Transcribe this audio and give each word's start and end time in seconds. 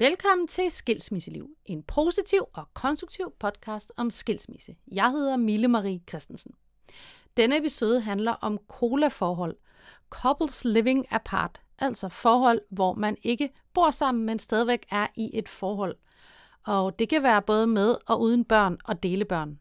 Velkommen 0.00 0.48
til 0.48 0.70
Skilsmisseliv, 0.70 1.50
en 1.64 1.82
positiv 1.82 2.44
og 2.52 2.64
konstruktiv 2.74 3.32
podcast 3.38 3.92
om 3.96 4.10
skilsmisse. 4.10 4.76
Jeg 4.92 5.10
hedder 5.10 5.36
Mille 5.36 5.68
Marie 5.68 6.00
Christensen. 6.08 6.54
Denne 7.36 7.58
episode 7.58 8.00
handler 8.00 8.32
om 8.32 8.58
cola-forhold, 8.68 9.56
couples 10.10 10.64
living 10.64 11.06
apart, 11.10 11.60
altså 11.78 12.08
forhold, 12.08 12.60
hvor 12.70 12.94
man 12.94 13.16
ikke 13.22 13.52
bor 13.74 13.90
sammen, 13.90 14.24
men 14.24 14.38
stadigvæk 14.38 14.86
er 14.90 15.06
i 15.14 15.30
et 15.32 15.48
forhold. 15.48 15.96
Og 16.66 16.98
det 16.98 17.08
kan 17.08 17.22
være 17.22 17.42
både 17.42 17.66
med 17.66 17.94
og 18.06 18.20
uden 18.20 18.44
børn 18.44 18.78
og 18.84 19.02
delebørn. 19.02 19.58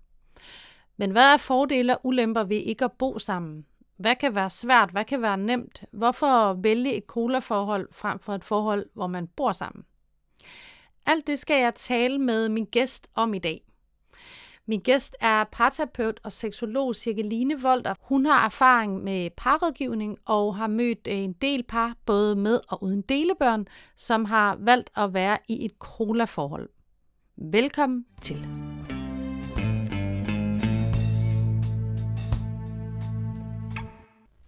Men 0.97 1.11
hvad 1.11 1.33
er 1.33 1.37
fordele 1.37 1.97
og 1.97 2.05
ulemper 2.05 2.43
ved 2.43 2.57
ikke 2.57 2.85
at 2.85 2.91
bo 2.91 3.19
sammen? 3.19 3.65
Hvad 3.97 4.15
kan 4.15 4.35
være 4.35 4.49
svært? 4.49 4.89
Hvad 4.89 5.05
kan 5.05 5.21
være 5.21 5.37
nemt? 5.37 5.83
Hvorfor 5.91 6.53
vælge 6.53 6.93
et 6.93 7.03
cola-forhold 7.07 7.87
frem 7.91 8.19
for 8.19 8.33
et 8.33 8.43
forhold, 8.43 8.85
hvor 8.93 9.07
man 9.07 9.27
bor 9.27 9.51
sammen? 9.51 9.85
Alt 11.09 11.27
det 11.27 11.39
skal 11.39 11.61
jeg 11.61 11.75
tale 11.75 12.19
med 12.19 12.49
min 12.49 12.65
gæst 12.65 13.07
om 13.15 13.33
i 13.33 13.39
dag. 13.39 13.61
Min 14.65 14.79
gæst 14.79 15.15
er 15.19 15.43
parterapeut 15.43 16.19
og 16.23 16.31
seksolog 16.31 16.95
Cirkeline 16.95 17.61
Volter. 17.61 17.93
Hun 18.01 18.25
har 18.25 18.45
erfaring 18.45 19.03
med 19.03 19.29
parrådgivning 19.37 20.17
og 20.25 20.55
har 20.55 20.67
mødt 20.67 21.07
øh, 21.07 21.17
en 21.17 21.33
del 21.33 21.63
par, 21.63 21.97
både 22.05 22.35
med 22.35 22.59
og 22.67 22.83
uden 22.83 23.01
delebørn, 23.01 23.67
som 23.95 24.25
har 24.25 24.55
valgt 24.59 24.89
at 24.95 25.13
være 25.13 25.37
i 25.47 25.65
et 25.65 25.71
cola-forhold. 25.79 26.69
Velkommen 27.37 28.05
til. 28.21 28.47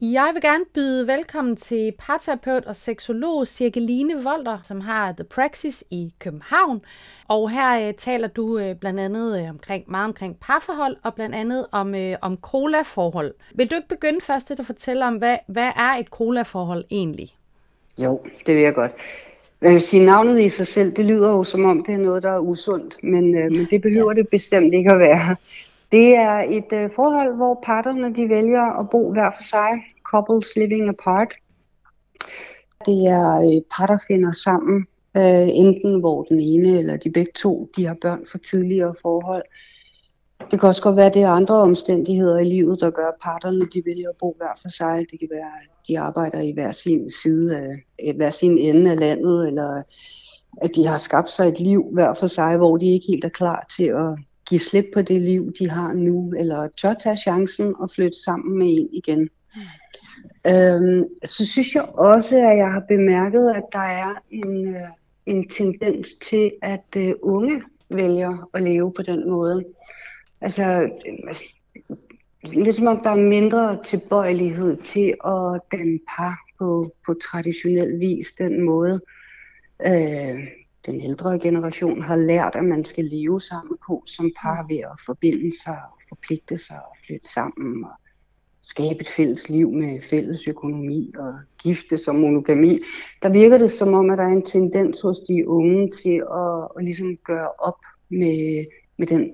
Jeg 0.04 0.32
vil 0.34 0.42
gerne 0.42 0.66
byde 0.74 1.08
velkommen 1.08 1.56
til 1.56 1.94
parterapeut 2.00 2.66
og 2.66 2.76
seksolog 2.76 3.48
Cirkeline 3.48 4.24
Volter, 4.24 4.58
som 4.64 4.82
har 4.82 5.12
The 5.12 5.24
Praxis 5.24 5.84
i 5.92 6.14
København. 6.20 6.82
Og 7.28 7.50
her 7.50 7.88
uh, 7.88 7.96
taler 7.98 8.28
du 8.28 8.60
uh, 8.60 8.76
blandt 8.80 9.00
andet 9.00 9.42
uh, 9.42 9.50
omkring, 9.50 9.84
meget 9.92 10.06
omkring 10.06 10.38
parforhold 10.40 10.98
og 11.04 11.14
blandt 11.14 11.36
andet 11.36 11.68
om, 11.72 11.94
uh, 11.94 12.14
om 12.22 12.38
cola-forhold. 12.38 13.34
Vil 13.56 13.72
du 13.72 13.76
ikke 13.76 13.88
begynde 13.88 14.22
først 14.22 14.48
til 14.48 14.56
at 14.60 14.66
fortælle 14.66 15.06
om, 15.06 15.16
hvad, 15.16 15.38
hvad 15.48 15.72
er 15.76 15.98
et 16.00 16.08
cola-forhold 16.08 16.86
egentlig? 16.92 17.36
Jo, 17.98 18.22
det 18.46 18.56
vil 18.56 18.64
jeg 18.64 18.74
godt. 18.74 18.92
Jeg 19.62 19.74
vil 19.74 19.82
sige, 19.82 20.06
navnet 20.06 20.42
i 20.42 20.50
sig 20.50 20.68
selv, 20.68 20.96
det 20.96 21.06
lyder 21.06 21.30
jo 21.30 21.44
som 21.44 21.66
om, 21.66 21.84
det 21.84 21.94
er 21.94 21.98
noget, 21.98 22.24
der 22.24 22.32
er 22.32 22.40
usundt, 22.40 23.04
men, 23.04 23.38
øh, 23.38 23.52
men 23.52 23.68
det 23.70 23.82
behøver 23.82 24.12
ja. 24.12 24.22
det 24.22 24.30
bestemt 24.30 24.74
ikke 24.74 24.92
at 24.92 25.00
være. 25.00 25.36
Det 25.92 26.16
er 26.16 26.38
et 26.50 26.74
øh, 26.74 26.90
forhold, 26.96 27.36
hvor 27.36 27.60
parterne 27.66 28.16
de 28.16 28.30
vælger 28.30 28.80
at 28.80 28.90
bo 28.90 29.12
hver 29.12 29.32
for 29.32 29.44
sig, 29.44 29.70
couples 30.04 30.56
living 30.56 30.90
apart. 30.90 31.34
Det 32.86 33.06
er 33.06 33.42
øh, 33.42 33.62
par, 33.78 33.86
der 33.86 33.98
finder 34.08 34.32
sammen, 34.32 34.88
øh, 35.18 35.48
enten 35.48 36.00
hvor 36.00 36.24
den 36.24 36.40
ene 36.40 36.80
eller 36.80 36.98
de 36.98 37.12
begge 37.12 37.32
to, 37.36 37.70
de 37.76 37.86
har 37.86 37.98
børn 38.02 38.26
fra 38.32 38.38
tidligere 38.38 38.96
forhold. 39.02 39.44
Det 40.52 40.60
kan 40.60 40.70
også 40.70 40.84
godt 40.84 40.96
være, 40.96 41.06
at 41.06 41.14
det 41.14 41.22
er 41.22 41.30
andre 41.30 41.56
omstændigheder 41.56 42.38
i 42.40 42.46
livet, 42.46 42.80
der 42.80 42.90
gør, 42.90 43.08
at 43.08 43.22
parterne 43.24 43.66
de 43.74 43.82
vælger 43.86 44.10
at 44.10 44.16
bo 44.20 44.36
hver 44.38 44.60
for 44.62 44.70
sig. 44.70 45.06
Det 45.12 45.20
kan 45.20 45.28
være, 45.32 45.52
at 45.62 45.88
de 45.88 46.00
arbejder 46.00 46.40
i 46.40 46.52
hver 46.52 46.72
sin 46.72 47.10
side 47.10 47.58
af 48.00 48.14
hver 48.16 48.30
sin 48.30 48.58
ende 48.58 48.92
af 48.92 49.00
landet, 49.00 49.48
eller 49.48 49.82
at 50.62 50.76
de 50.76 50.88
har 50.88 50.98
skabt 50.98 51.32
sig 51.32 51.48
et 51.48 51.60
liv 51.60 51.90
hver 51.94 52.14
for 52.14 52.28
sig, 52.28 52.58
hvor 52.58 52.78
de 52.78 52.94
ikke 52.94 53.06
helt 53.10 53.26
er 53.26 53.30
klar 53.30 53.66
til 53.78 53.86
at 53.86 54.18
give 54.52 54.62
slip 54.62 54.86
på 54.94 55.02
det 55.02 55.22
liv, 55.22 55.52
de 55.60 55.70
har 55.70 55.94
nu, 55.94 56.34
eller 56.38 56.68
tør 56.82 56.94
tage 56.94 57.18
chancen 57.18 57.76
og 57.80 57.92
flytte 57.92 58.18
sammen 58.26 58.58
med 58.60 58.68
en 58.68 58.90
igen. 58.92 59.20
Mm. 59.20 60.52
Øhm, 60.52 61.04
så 61.26 61.46
synes 61.46 61.76
jeg 61.76 61.84
også, 61.84 62.36
at 62.36 62.58
jeg 62.58 62.72
har 62.72 62.84
bemærket, 62.88 63.54
at 63.56 63.64
der 63.72 63.80
er 63.80 64.14
en, 64.30 64.76
øh, 64.76 64.90
en 65.26 65.50
tendens 65.50 66.14
til, 66.14 66.52
at 66.62 66.96
øh, 66.98 67.14
unge 67.22 67.62
vælger 67.90 68.50
at 68.54 68.64
leve 68.64 68.94
på 68.94 69.02
den 69.02 69.30
måde. 69.30 69.66
Altså, 70.42 70.64
øh, 70.84 71.36
lidt 72.44 72.76
som 72.76 72.88
om 72.88 73.00
der 73.04 73.10
er 73.10 73.16
mindre 73.16 73.84
tilbøjelighed 73.86 74.78
til 74.78 75.16
at 75.26 75.62
danne 75.72 76.00
par 76.18 76.40
på, 76.60 76.96
på 77.06 77.14
traditionel 77.14 78.00
vis, 78.00 78.32
den 78.32 78.62
måde. 78.62 79.02
Øh, 79.86 80.40
den 80.86 81.02
ældre 81.02 81.40
generation 81.40 82.02
har 82.02 82.16
lært, 82.16 82.56
at 82.56 82.64
man 82.64 82.84
skal 82.84 83.06
leve 83.06 83.42
sammen 83.42 83.78
på 83.88 84.04
som 84.06 84.32
par 84.42 84.66
ved 84.70 84.78
at 84.78 85.02
forbinde 85.06 85.62
sig 85.64 85.78
og 85.94 86.02
forpligte 86.10 86.58
sig 86.58 86.80
og 86.90 86.98
flytte 87.06 87.28
sammen 87.28 87.84
og 87.84 87.92
skabe 88.62 89.02
et 89.02 89.08
fælles 89.08 89.50
liv 89.50 89.72
med 89.72 90.02
fælles 90.02 90.48
økonomi 90.48 91.14
og 91.18 91.34
gifte 91.64 91.98
som 91.98 92.16
monogami. 92.16 92.80
Der 93.22 93.30
virker 93.30 93.58
det 93.58 93.72
som 93.72 93.94
om, 93.94 94.10
at 94.10 94.18
der 94.18 94.24
er 94.24 94.28
en 94.28 94.46
tendens 94.46 95.02
hos 95.02 95.20
de 95.20 95.48
unge 95.48 95.92
til 95.92 96.24
at, 96.34 96.68
at 96.78 96.84
ligesom 96.84 97.18
gøre 97.18 97.50
op 97.60 97.80
med, 98.10 98.66
med 98.98 99.08
den 99.08 99.32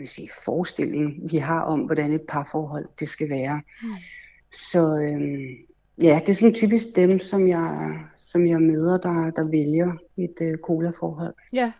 kan 0.00 0.06
sige, 0.06 0.30
forestilling, 0.44 1.32
vi 1.32 1.36
har 1.36 1.60
om, 1.60 1.80
hvordan 1.80 2.12
et 2.12 2.22
parforhold 2.28 2.88
det 3.00 3.08
skal 3.08 3.28
være. 3.30 3.62
Mm. 3.82 3.88
Så 4.52 4.96
øhm, 4.96 5.69
Ja, 6.02 6.20
det 6.26 6.28
er 6.28 6.34
sådan 6.34 6.54
typisk 6.54 6.86
dem, 6.96 7.18
som 7.18 7.48
jeg, 7.48 7.98
som 8.16 8.46
jeg 8.46 8.60
møder, 8.60 8.96
der, 8.98 9.30
der 9.30 9.44
vælger 9.44 9.92
et 10.16 10.34
uh, 10.40 10.58
cola-forhold. 10.62 11.34
Ja. 11.52 11.72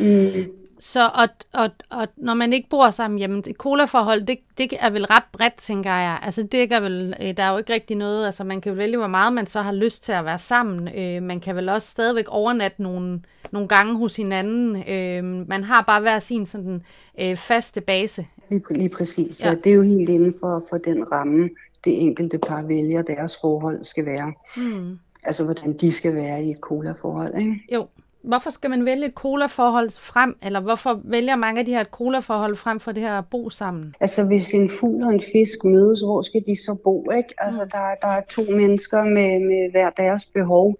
Mm. 0.00 0.52
Så 0.78 1.10
og, 1.14 1.28
og, 1.52 1.70
og 1.90 2.08
når 2.16 2.34
man 2.34 2.52
ikke 2.52 2.68
bor 2.68 2.90
sammen, 2.90 3.20
jamen 3.20 3.38
et 3.38 3.56
cola-forhold, 3.58 4.26
det, 4.26 4.38
det 4.58 4.72
er 4.80 4.90
vel 4.90 5.06
ret 5.06 5.22
bredt, 5.32 5.56
tænker 5.56 5.90
jeg. 5.90 6.18
Altså 6.22 6.42
det 6.42 6.72
er 6.72 6.80
vel, 6.80 7.14
øh, 7.22 7.36
der 7.36 7.42
er 7.42 7.52
jo 7.52 7.58
ikke 7.58 7.72
rigtig 7.72 7.96
noget, 7.96 8.26
altså 8.26 8.44
man 8.44 8.60
kan 8.60 8.72
jo 8.72 8.76
vælge, 8.76 8.96
hvor 8.96 9.06
meget 9.06 9.32
man 9.32 9.46
så 9.46 9.60
har 9.60 9.72
lyst 9.72 10.04
til 10.04 10.12
at 10.12 10.24
være 10.24 10.38
sammen. 10.38 10.88
Øh, 10.98 11.22
man 11.22 11.40
kan 11.40 11.56
vel 11.56 11.68
også 11.68 11.88
stadigvæk 11.88 12.24
overnatte 12.28 12.82
nogle, 12.82 13.20
nogle 13.52 13.68
gange 13.68 13.96
hos 13.96 14.16
hinanden. 14.16 14.76
Øh, 14.88 15.48
man 15.48 15.64
har 15.64 15.82
bare 15.82 16.00
hver 16.00 16.18
sin 16.18 16.46
sådan 16.46 16.82
øh, 17.20 17.36
faste 17.36 17.80
base. 17.80 18.26
Lige, 18.50 18.62
lige 18.70 18.88
præcis, 18.88 19.42
ja. 19.42 19.48
ja. 19.48 19.54
Det 19.54 19.70
er 19.70 19.74
jo 19.74 19.82
helt 19.82 20.08
inden 20.08 20.34
for, 20.40 20.66
for 20.68 20.78
den 20.78 21.12
ramme, 21.12 21.50
det 21.86 22.02
enkelte 22.02 22.38
par 22.38 22.62
vælger, 22.62 23.02
deres 23.02 23.36
forhold 23.40 23.84
skal 23.84 24.06
være. 24.06 24.32
Mm. 24.56 24.98
Altså, 25.24 25.44
hvordan 25.44 25.72
de 25.72 25.92
skal 25.92 26.14
være 26.14 26.44
i 26.44 26.50
et 26.50 26.58
cola-forhold, 26.60 27.38
ikke? 27.38 27.60
Jo. 27.72 27.86
Hvorfor 28.22 28.50
skal 28.50 28.70
man 28.70 28.84
vælge 28.84 29.06
et 29.06 29.14
cola-forhold 29.14 29.90
frem, 30.00 30.36
eller 30.42 30.60
hvorfor 30.60 31.00
vælger 31.04 31.36
mange 31.36 31.58
af 31.58 31.66
de 31.66 31.72
her 31.72 31.80
et 31.80 31.86
cola-forhold 31.86 32.56
frem 32.56 32.80
for 32.80 32.92
det 32.92 33.02
her 33.02 33.18
at 33.18 33.24
bo 33.30 33.50
sammen? 33.50 33.94
Altså, 34.00 34.24
hvis 34.24 34.54
en 34.54 34.70
fugl 34.70 35.04
og 35.04 35.10
en 35.10 35.22
fisk 35.32 35.64
mødes, 35.64 36.00
hvor 36.00 36.22
skal 36.22 36.42
de 36.46 36.56
så 36.56 36.74
bo, 36.74 37.10
ikke? 37.10 37.34
Altså, 37.38 37.64
mm. 37.64 37.70
der, 37.70 37.94
der 38.02 38.08
er 38.08 38.20
to 38.28 38.42
mennesker 38.42 39.04
med, 39.04 39.40
med 39.40 39.70
hver 39.70 39.90
deres 39.90 40.26
behov. 40.26 40.76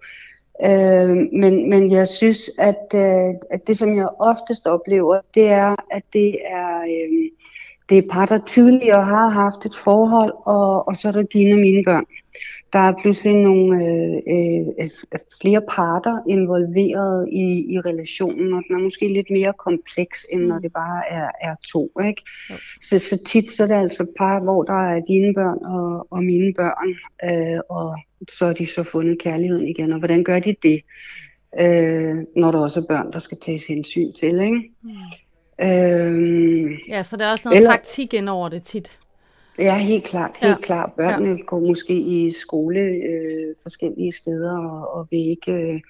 Øh, 0.65 1.17
men, 1.33 1.71
men 1.71 1.91
jeg 1.91 2.09
synes, 2.09 2.51
at, 2.59 2.87
øh, 2.95 3.35
at 3.51 3.67
det, 3.67 3.79
som 3.79 3.97
jeg 3.97 4.09
oftest 4.19 4.67
oplever, 4.67 5.21
det 5.35 5.47
er, 5.47 5.75
at 5.91 6.03
det 6.13 6.39
er... 6.47 6.81
Øh, 6.81 7.31
det 7.89 7.99
er 7.99 8.03
par, 8.11 8.27
der 8.27 8.39
tidligere 8.39 9.05
har 9.05 9.29
haft 9.29 9.67
et 9.67 9.77
forhold, 9.85 10.33
og, 10.47 10.89
og 10.89 10.97
så 10.97 11.09
er 11.09 11.13
der 11.13 11.23
dine 11.23 11.55
og 11.55 11.59
mine 11.59 11.85
børn. 11.85 12.05
Der 12.73 12.79
er 12.79 12.93
pludselig 13.03 13.35
nogle 13.35 13.85
øh, 13.85 14.17
øh, 14.79 14.91
flere 15.41 15.63
parter 15.69 16.19
involveret 16.29 17.29
i, 17.33 17.75
i 17.75 17.81
relationen, 17.81 18.53
og 18.53 18.63
den 18.69 18.77
er 18.77 18.83
måske 18.83 19.09
lidt 19.09 19.31
mere 19.31 19.53
kompleks, 19.59 20.27
end 20.33 20.43
når 20.43 20.57
mm. 20.57 20.63
det 20.63 20.73
bare 20.73 21.03
er, 21.11 21.31
er 21.41 21.55
to. 21.73 21.91
Ikke? 22.07 22.23
Så, 22.83 22.99
så 22.99 23.23
tit 23.27 23.51
så 23.51 23.63
er 23.63 23.67
det 23.67 23.75
altså 23.75 24.07
par, 24.19 24.41
hvor 24.41 24.63
der 24.63 24.89
er 24.89 25.01
dine 25.01 25.35
børn 25.35 25.65
og, 25.65 26.07
og 26.11 26.25
mine 26.25 26.55
børn, 26.55 26.89
øh, 27.25 27.61
og 27.69 27.99
så 28.31 28.47
er 28.47 28.53
de 28.53 28.67
så 28.67 28.83
fundet 28.83 29.19
kærligheden 29.19 29.69
igen. 29.69 29.93
Og 29.93 29.99
hvordan 29.99 30.25
gør 30.25 30.39
de 30.39 30.55
det, 30.63 30.81
øh, 31.61 32.17
når 32.37 32.51
der 32.51 32.59
også 32.59 32.81
er 32.81 32.87
børn, 32.89 33.13
der 33.13 33.19
skal 33.19 33.39
tages 33.39 33.67
hensyn 33.67 34.13
til? 34.13 34.41
Ikke? 34.41 34.73
Mm. 34.83 34.91
Øhm, 35.61 36.69
ja, 36.89 37.03
så 37.03 37.17
der 37.17 37.25
er 37.25 37.31
også 37.31 37.49
noget 37.49 37.57
eller, 37.57 37.71
praktik 37.71 38.15
ind 38.15 38.29
over 38.29 38.49
det 38.49 38.63
tit. 38.63 38.99
Ja, 39.59 39.79
helt 39.79 40.05
klart. 40.05 40.31
Helt 40.35 40.51
ja. 40.51 40.57
klart. 40.57 40.93
Børnene 40.93 41.37
ja. 41.37 41.45
går 41.47 41.61
måske 41.61 41.95
i 41.95 42.33
skole 42.33 42.81
øh, 42.81 43.55
forskellige 43.63 44.13
steder 44.13 44.59
og, 44.59 44.95
og 44.95 45.09
vil 45.11 45.31
ikke 45.31 45.53
øh, 45.53 45.81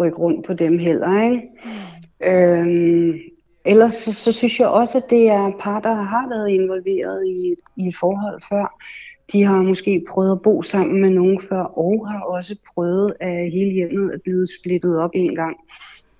rykke 0.00 0.18
rundt 0.18 0.46
på 0.46 0.54
dem 0.54 0.78
heller. 0.78 1.22
Ikke? 1.22 1.42
Mm. 1.64 2.26
Øhm, 2.26 3.18
ellers 3.64 3.94
så, 3.94 4.12
så 4.12 4.32
synes 4.32 4.60
jeg 4.60 4.68
også, 4.68 4.98
at 4.98 5.10
det 5.10 5.28
er 5.28 5.52
par, 5.60 5.80
der 5.80 5.94
har 5.94 6.28
været 6.28 6.48
involveret 6.48 7.26
i, 7.26 7.54
i 7.76 7.88
et 7.88 7.96
forhold 7.96 8.42
før. 8.48 8.82
De 9.32 9.42
har 9.42 9.62
måske 9.62 10.04
prøvet 10.08 10.32
at 10.32 10.42
bo 10.42 10.62
sammen 10.62 11.00
med 11.00 11.10
nogen 11.10 11.40
før, 11.40 11.62
og 11.62 12.08
har 12.10 12.20
også 12.20 12.56
prøvet, 12.74 13.14
at 13.20 13.50
hele 13.50 13.70
hjemmet 13.70 14.14
er 14.14 14.18
blevet 14.18 14.48
splittet 14.60 14.98
op 14.98 15.10
en 15.14 15.34
gang 15.34 15.56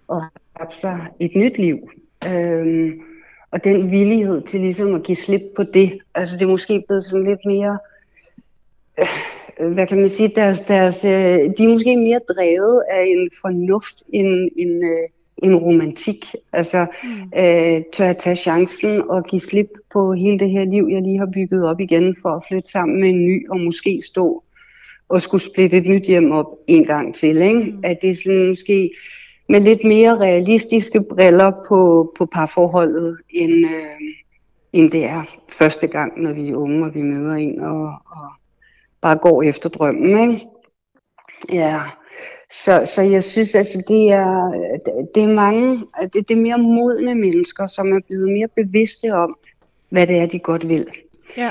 og 0.08 0.22
har 0.56 0.70
sig 0.70 1.06
et 1.20 1.30
nyt 1.34 1.58
liv. 1.58 1.90
Øhm, 2.26 3.00
og 3.50 3.64
den 3.64 3.90
villighed 3.90 4.42
til 4.42 4.60
ligesom 4.60 4.94
at 4.94 5.02
give 5.02 5.16
slip 5.16 5.42
på 5.56 5.62
det. 5.62 5.98
Altså 6.14 6.36
det 6.38 6.44
er 6.44 6.50
måske 6.50 6.84
blevet 6.86 7.04
sådan 7.04 7.26
lidt 7.26 7.46
mere, 7.46 7.78
øh, 9.60 9.72
hvad 9.72 9.86
kan 9.86 10.00
man 10.00 10.08
sige, 10.08 10.32
deres, 10.36 10.60
deres, 10.60 11.04
øh, 11.04 11.10
de 11.58 11.64
er 11.64 11.72
måske 11.72 11.96
mere 11.96 12.20
drevet 12.28 12.82
af 12.90 13.04
en 13.06 13.30
fornuft 13.40 14.02
end 14.12 14.50
en, 14.56 14.84
øh, 14.84 15.08
en 15.42 15.56
romantik. 15.56 16.24
Altså 16.52 16.86
mm. 17.02 17.40
øh, 17.40 17.82
tør 17.92 18.10
at 18.10 18.16
tage 18.16 18.36
chancen 18.36 19.02
og 19.10 19.24
give 19.24 19.40
slip 19.40 19.68
på 19.92 20.12
hele 20.12 20.38
det 20.38 20.50
her 20.50 20.64
liv, 20.64 20.88
jeg 20.90 21.02
lige 21.02 21.18
har 21.18 21.30
bygget 21.34 21.68
op 21.68 21.80
igen 21.80 22.16
for 22.22 22.28
at 22.28 22.44
flytte 22.48 22.68
sammen 22.68 23.00
med 23.00 23.08
en 23.08 23.24
ny 23.24 23.48
og 23.50 23.60
måske 23.60 24.02
stå 24.04 24.44
og 25.08 25.22
skulle 25.22 25.42
splitte 25.42 25.76
et 25.76 25.86
nyt 25.86 26.02
hjem 26.02 26.32
op 26.32 26.46
en 26.66 26.84
gang 26.84 27.14
til. 27.14 27.42
Ikke? 27.42 27.54
Mm. 27.54 27.80
At 27.84 27.98
det 28.02 28.10
er 28.10 28.14
sådan 28.14 28.48
måske 28.48 28.90
med 29.50 29.60
lidt 29.60 29.84
mere 29.84 30.18
realistiske 30.18 31.02
briller 31.02 31.52
på, 31.68 32.12
på 32.18 32.26
parforholdet, 32.26 33.18
end, 33.30 33.66
øh, 33.66 34.00
end 34.72 34.90
det 34.90 35.04
er 35.04 35.22
første 35.48 35.86
gang, 35.86 36.22
når 36.22 36.32
vi 36.32 36.48
er 36.48 36.56
unge, 36.56 36.86
og 36.86 36.94
vi 36.94 37.02
møder 37.02 37.34
en 37.34 37.60
og, 37.60 37.84
og 37.86 38.28
bare 39.00 39.16
går 39.16 39.42
efter 39.42 39.68
drømmen. 39.68 40.30
Ikke? 40.30 40.46
Ja, 41.52 41.80
så, 42.50 42.82
så 42.94 43.02
jeg 43.02 43.24
synes, 43.24 43.54
altså, 43.54 43.82
det 43.88 44.12
er, 44.12 44.52
det 45.14 45.22
er 45.22 45.34
mange, 45.34 45.84
det, 46.02 46.28
det 46.28 46.30
er 46.30 46.40
mere 46.40 46.58
modne 46.58 47.14
mennesker, 47.14 47.66
som 47.66 47.92
er 47.92 48.00
blevet 48.06 48.32
mere 48.32 48.48
bevidste 48.56 49.14
om, 49.14 49.36
hvad 49.88 50.06
det 50.06 50.16
er, 50.16 50.26
de 50.26 50.38
godt 50.38 50.68
vil. 50.68 50.86
Ja. 51.36 51.50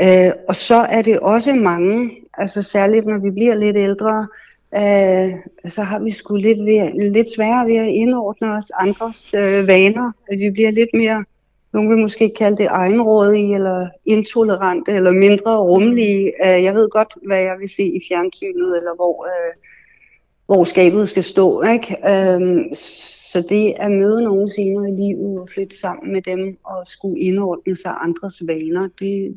Øh, 0.00 0.32
og 0.48 0.56
så 0.56 0.76
er 0.76 1.02
det 1.02 1.20
også 1.20 1.52
mange, 1.52 2.10
altså 2.34 2.62
særligt 2.62 3.06
når 3.06 3.18
vi 3.18 3.30
bliver 3.30 3.54
lidt 3.54 3.76
ældre, 3.76 4.28
øh, 4.74 5.32
så 5.70 5.82
har 5.82 5.98
vi 5.98 6.10
sgu 6.10 6.36
lidt, 6.36 6.64
ved, 6.64 7.10
lidt 7.12 7.34
sværere 7.34 7.66
ved 7.66 7.76
at 7.76 7.88
indordne 7.88 8.52
os 8.52 8.70
andres 8.80 9.34
øh, 9.34 9.66
vaner. 9.66 10.12
At 10.28 10.38
vi 10.38 10.50
bliver 10.50 10.70
lidt 10.70 10.90
mere, 10.94 11.24
nogen 11.72 11.90
vil 11.90 11.98
måske 11.98 12.32
kalde 12.38 12.56
det 12.56 12.66
egenrådige, 12.66 13.54
eller 13.54 13.88
intolerante, 14.04 14.92
eller 14.92 15.10
mindre 15.10 15.58
rummelige. 15.58 16.32
Øh, 16.46 16.64
jeg 16.64 16.74
ved 16.74 16.88
godt, 16.88 17.14
hvad 17.26 17.40
jeg 17.40 17.56
vil 17.60 17.68
se 17.68 17.84
i 17.84 18.00
fjernsynet, 18.08 18.76
eller 18.76 18.94
hvor, 18.94 19.26
øh, 19.26 19.54
hvor 20.46 20.64
skabet 20.64 21.08
skal 21.08 21.24
stå. 21.24 21.62
Ikke? 21.62 21.96
Øh, 22.08 22.40
så 23.32 23.46
det 23.48 23.74
at 23.76 23.90
møde 23.90 24.22
nogen 24.22 24.48
senere 24.48 24.88
i 24.88 24.92
livet 24.92 25.40
og 25.40 25.48
flytte 25.54 25.80
sammen 25.80 26.12
med 26.12 26.22
dem 26.22 26.58
og 26.64 26.86
skulle 26.86 27.20
indordne 27.20 27.76
sig 27.76 27.94
andres 28.00 28.42
vaner, 28.46 28.88
det, 29.00 29.36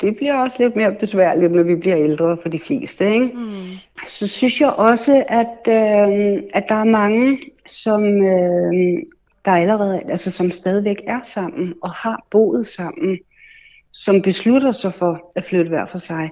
det 0.00 0.16
bliver 0.16 0.34
også 0.34 0.56
lidt 0.60 0.76
mere 0.76 0.94
besværligt, 1.00 1.52
når 1.52 1.62
vi 1.62 1.74
bliver 1.74 1.98
ældre 1.98 2.36
for 2.42 2.48
de 2.48 2.58
fleste. 2.58 3.12
Ikke? 3.12 3.26
Mm. 3.34 3.62
Så 4.06 4.26
synes 4.26 4.60
jeg 4.60 4.70
også, 4.70 5.24
at, 5.28 5.58
øh, 5.68 6.42
at 6.54 6.64
der 6.68 6.74
er 6.74 6.84
mange, 6.84 7.38
som, 7.66 8.04
øh, 8.04 9.02
der 9.44 9.50
allerede, 9.50 10.02
altså, 10.08 10.30
som 10.30 10.50
stadigvæk 10.50 11.02
er 11.06 11.20
sammen 11.24 11.74
og 11.82 11.90
har 11.90 12.26
boet 12.30 12.66
sammen, 12.66 13.18
som 13.92 14.22
beslutter 14.22 14.72
sig 14.72 14.94
for 14.94 15.32
at 15.36 15.44
flytte 15.44 15.68
hver 15.68 15.86
for 15.86 15.98
sig. 15.98 16.30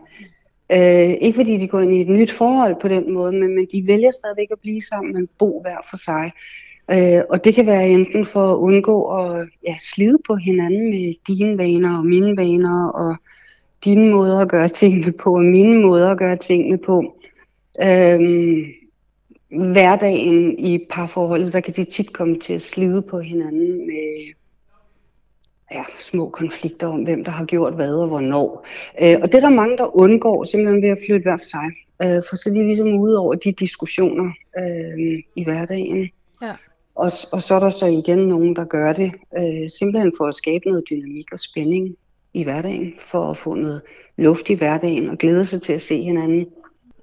Øh, 0.72 1.16
ikke 1.20 1.36
fordi 1.36 1.58
de 1.58 1.68
går 1.68 1.80
ind 1.80 1.94
i 1.94 2.00
et 2.00 2.08
nyt 2.08 2.32
forhold 2.32 2.76
på 2.80 2.88
den 2.88 3.12
måde, 3.12 3.32
men, 3.32 3.54
men 3.54 3.66
de 3.72 3.84
vælger 3.86 4.10
stadigvæk 4.10 4.48
at 4.50 4.60
blive 4.62 4.82
sammen, 4.82 5.14
men 5.14 5.28
bo 5.38 5.60
hver 5.62 5.86
for 5.90 5.96
sig. 5.96 6.32
Øh, 6.90 7.22
og 7.30 7.44
det 7.44 7.54
kan 7.54 7.66
være 7.66 7.88
enten 7.88 8.26
for 8.26 8.52
at 8.52 8.56
undgå 8.56 9.18
at 9.18 9.48
ja, 9.66 9.76
slide 9.80 10.18
på 10.26 10.36
hinanden 10.36 10.90
med 10.90 11.14
dine 11.26 11.58
vaner 11.58 11.98
og 11.98 12.06
mine 12.06 12.36
vaner, 12.36 12.88
og 12.88 13.16
dine 13.84 14.10
måder 14.10 14.38
at 14.40 14.48
gøre 14.48 14.68
tingene 14.68 15.12
på, 15.12 15.34
og 15.34 15.44
mine 15.44 15.82
måder 15.82 16.10
at 16.10 16.18
gøre 16.18 16.36
tingene 16.36 16.78
på. 16.78 17.16
Øhm, 17.82 18.64
hverdagen 19.72 20.58
i 20.58 20.86
parforholdet, 20.90 21.52
der 21.52 21.60
kan 21.60 21.74
de 21.74 21.84
tit 21.84 22.12
komme 22.12 22.38
til 22.38 22.52
at 22.52 22.62
slide 22.62 23.02
på 23.02 23.20
hinanden 23.20 23.86
med 23.86 24.32
ja, 25.72 25.84
små 25.98 26.28
konflikter 26.28 26.86
om, 26.86 27.02
hvem 27.02 27.24
der 27.24 27.30
har 27.30 27.44
gjort 27.44 27.74
hvad 27.74 27.94
og 27.94 28.08
hvornår. 28.08 28.66
Øh, 29.02 29.16
og 29.22 29.32
det 29.32 29.34
er 29.34 29.40
der 29.40 29.48
mange, 29.48 29.78
der 29.78 29.96
undgår 29.96 30.44
simpelthen 30.44 30.82
ved 30.82 30.88
at 30.88 30.98
flytte 31.06 31.22
hver 31.22 31.36
for 31.36 31.44
sig. 31.44 31.70
Øh, 32.02 32.22
for 32.28 32.36
så 32.36 32.50
er 32.50 32.54
de 32.54 32.66
ligesom 32.66 32.94
ude 32.94 33.18
over 33.18 33.34
de 33.34 33.52
diskussioner 33.52 34.32
øh, 34.58 35.22
i 35.36 35.44
hverdagen. 35.44 36.10
Ja. 36.42 36.52
Og, 36.94 37.12
og 37.32 37.42
så 37.42 37.54
er 37.54 37.58
der 37.58 37.68
så 37.68 37.86
igen 37.86 38.18
nogen, 38.18 38.56
der 38.56 38.64
gør 38.64 38.92
det 38.92 39.12
øh, 39.38 39.70
simpelthen 39.78 40.12
for 40.16 40.26
at 40.26 40.34
skabe 40.34 40.68
noget 40.68 40.84
dynamik 40.90 41.32
og 41.32 41.40
spænding 41.40 41.96
i 42.34 42.42
hverdagen, 42.42 42.94
for 42.98 43.30
at 43.30 43.38
få 43.38 43.54
noget 43.54 43.82
luft 44.16 44.50
i 44.50 44.54
hverdagen 44.54 45.08
og 45.08 45.18
glæde 45.18 45.46
sig 45.46 45.62
til 45.62 45.72
at 45.72 45.82
se 45.82 46.02
hinanden. 46.02 46.46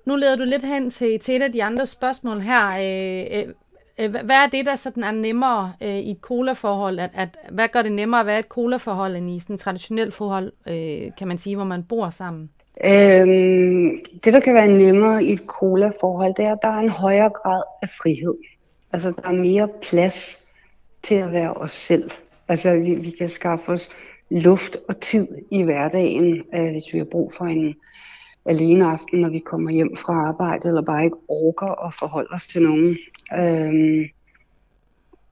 Nu 0.06 0.16
leder 0.16 0.36
du 0.36 0.44
lidt 0.44 0.64
hen 0.64 0.90
til, 0.90 1.20
til 1.20 1.36
et 1.36 1.42
af 1.42 1.52
de 1.52 1.64
andre 1.64 1.86
spørgsmål 1.86 2.40
her. 2.40 2.68
Øh, 2.70 3.44
øh, 4.00 4.12
hvad 4.12 4.36
er 4.36 4.48
det, 4.52 4.66
der 4.66 4.76
sådan 4.76 5.04
er 5.04 5.12
nemmere 5.12 5.74
øh, 5.82 5.96
i 5.96 6.12
et 6.12 6.18
cola-forhold? 6.22 7.00
At, 7.00 7.10
at, 7.14 7.38
hvad 7.52 7.68
gør 7.68 7.82
det 7.82 7.92
nemmere 7.92 8.20
at 8.20 8.26
være 8.26 8.40
et 8.40 8.46
cola-forhold 8.46 9.16
end 9.16 9.30
i 9.30 9.40
sådan 9.40 9.54
et 9.54 9.60
traditionelt 9.60 10.14
forhold, 10.14 10.52
øh, 10.68 11.12
kan 11.18 11.28
man 11.28 11.38
sige, 11.38 11.56
hvor 11.56 11.66
man 11.66 11.84
bor 11.84 12.10
sammen? 12.10 12.50
Øhm, 12.84 13.90
det, 14.24 14.34
der 14.34 14.40
kan 14.40 14.54
være 14.54 14.68
nemmere 14.68 15.24
i 15.24 15.34
et 15.34 15.42
cola-forhold, 15.46 16.34
det 16.38 16.46
er, 16.46 16.52
at 16.52 16.60
der 16.62 16.68
er 16.68 16.80
en 16.80 16.90
højere 16.90 17.30
grad 17.30 17.64
af 17.82 17.90
frihed. 17.90 18.34
Altså, 18.94 19.12
der 19.12 19.30
er 19.30 19.34
mere 19.34 19.70
plads 19.82 20.48
til 21.04 21.16
at 21.16 21.32
være 21.32 21.54
os 21.54 21.72
selv. 21.72 22.12
Altså, 22.48 22.76
vi, 22.76 22.96
vi 22.96 23.10
kan 23.10 23.30
skaffe 23.30 23.72
os 23.72 23.90
luft 24.30 24.78
og 24.88 25.00
tid 25.00 25.28
i 25.52 25.64
hverdagen, 25.64 26.44
øh, 26.56 26.72
hvis 26.72 26.94
vi 26.94 26.98
har 26.98 27.06
brug 27.06 27.34
for 27.34 27.46
en 27.46 27.76
alene 28.46 28.86
aften, 28.86 29.20
når 29.20 29.30
vi 29.30 29.40
kommer 29.40 29.72
hjem 29.72 29.96
fra 29.98 30.14
arbejde, 30.14 30.68
eller 30.68 30.82
bare 30.82 31.04
ikke 31.04 31.18
orker 31.28 31.86
at 31.88 31.94
forholde 31.94 32.30
os 32.32 32.48
til 32.48 32.62
nogen. 32.62 32.98
Øhm, 33.38 34.04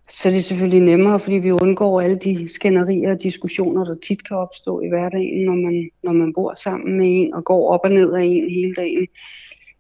så 0.09 0.29
det 0.29 0.37
er 0.37 0.41
selvfølgelig 0.41 0.81
nemmere, 0.81 1.19
fordi 1.19 1.35
vi 1.35 1.51
undgår 1.51 2.01
alle 2.01 2.17
de 2.17 2.53
skænderier 2.53 3.11
og 3.11 3.23
diskussioner, 3.23 3.85
der 3.85 3.95
tit 3.95 4.27
kan 4.27 4.37
opstå 4.37 4.81
i 4.81 4.89
hverdagen, 4.89 5.45
når 5.45 5.55
man, 5.55 5.89
når 6.03 6.11
man 6.11 6.33
bor 6.33 6.53
sammen 6.53 6.97
med 6.97 7.05
en 7.09 7.33
og 7.33 7.43
går 7.43 7.71
op 7.73 7.79
og 7.83 7.91
ned 7.91 8.13
af 8.13 8.23
en 8.23 8.49
hele 8.49 8.73
dagen, 8.73 9.07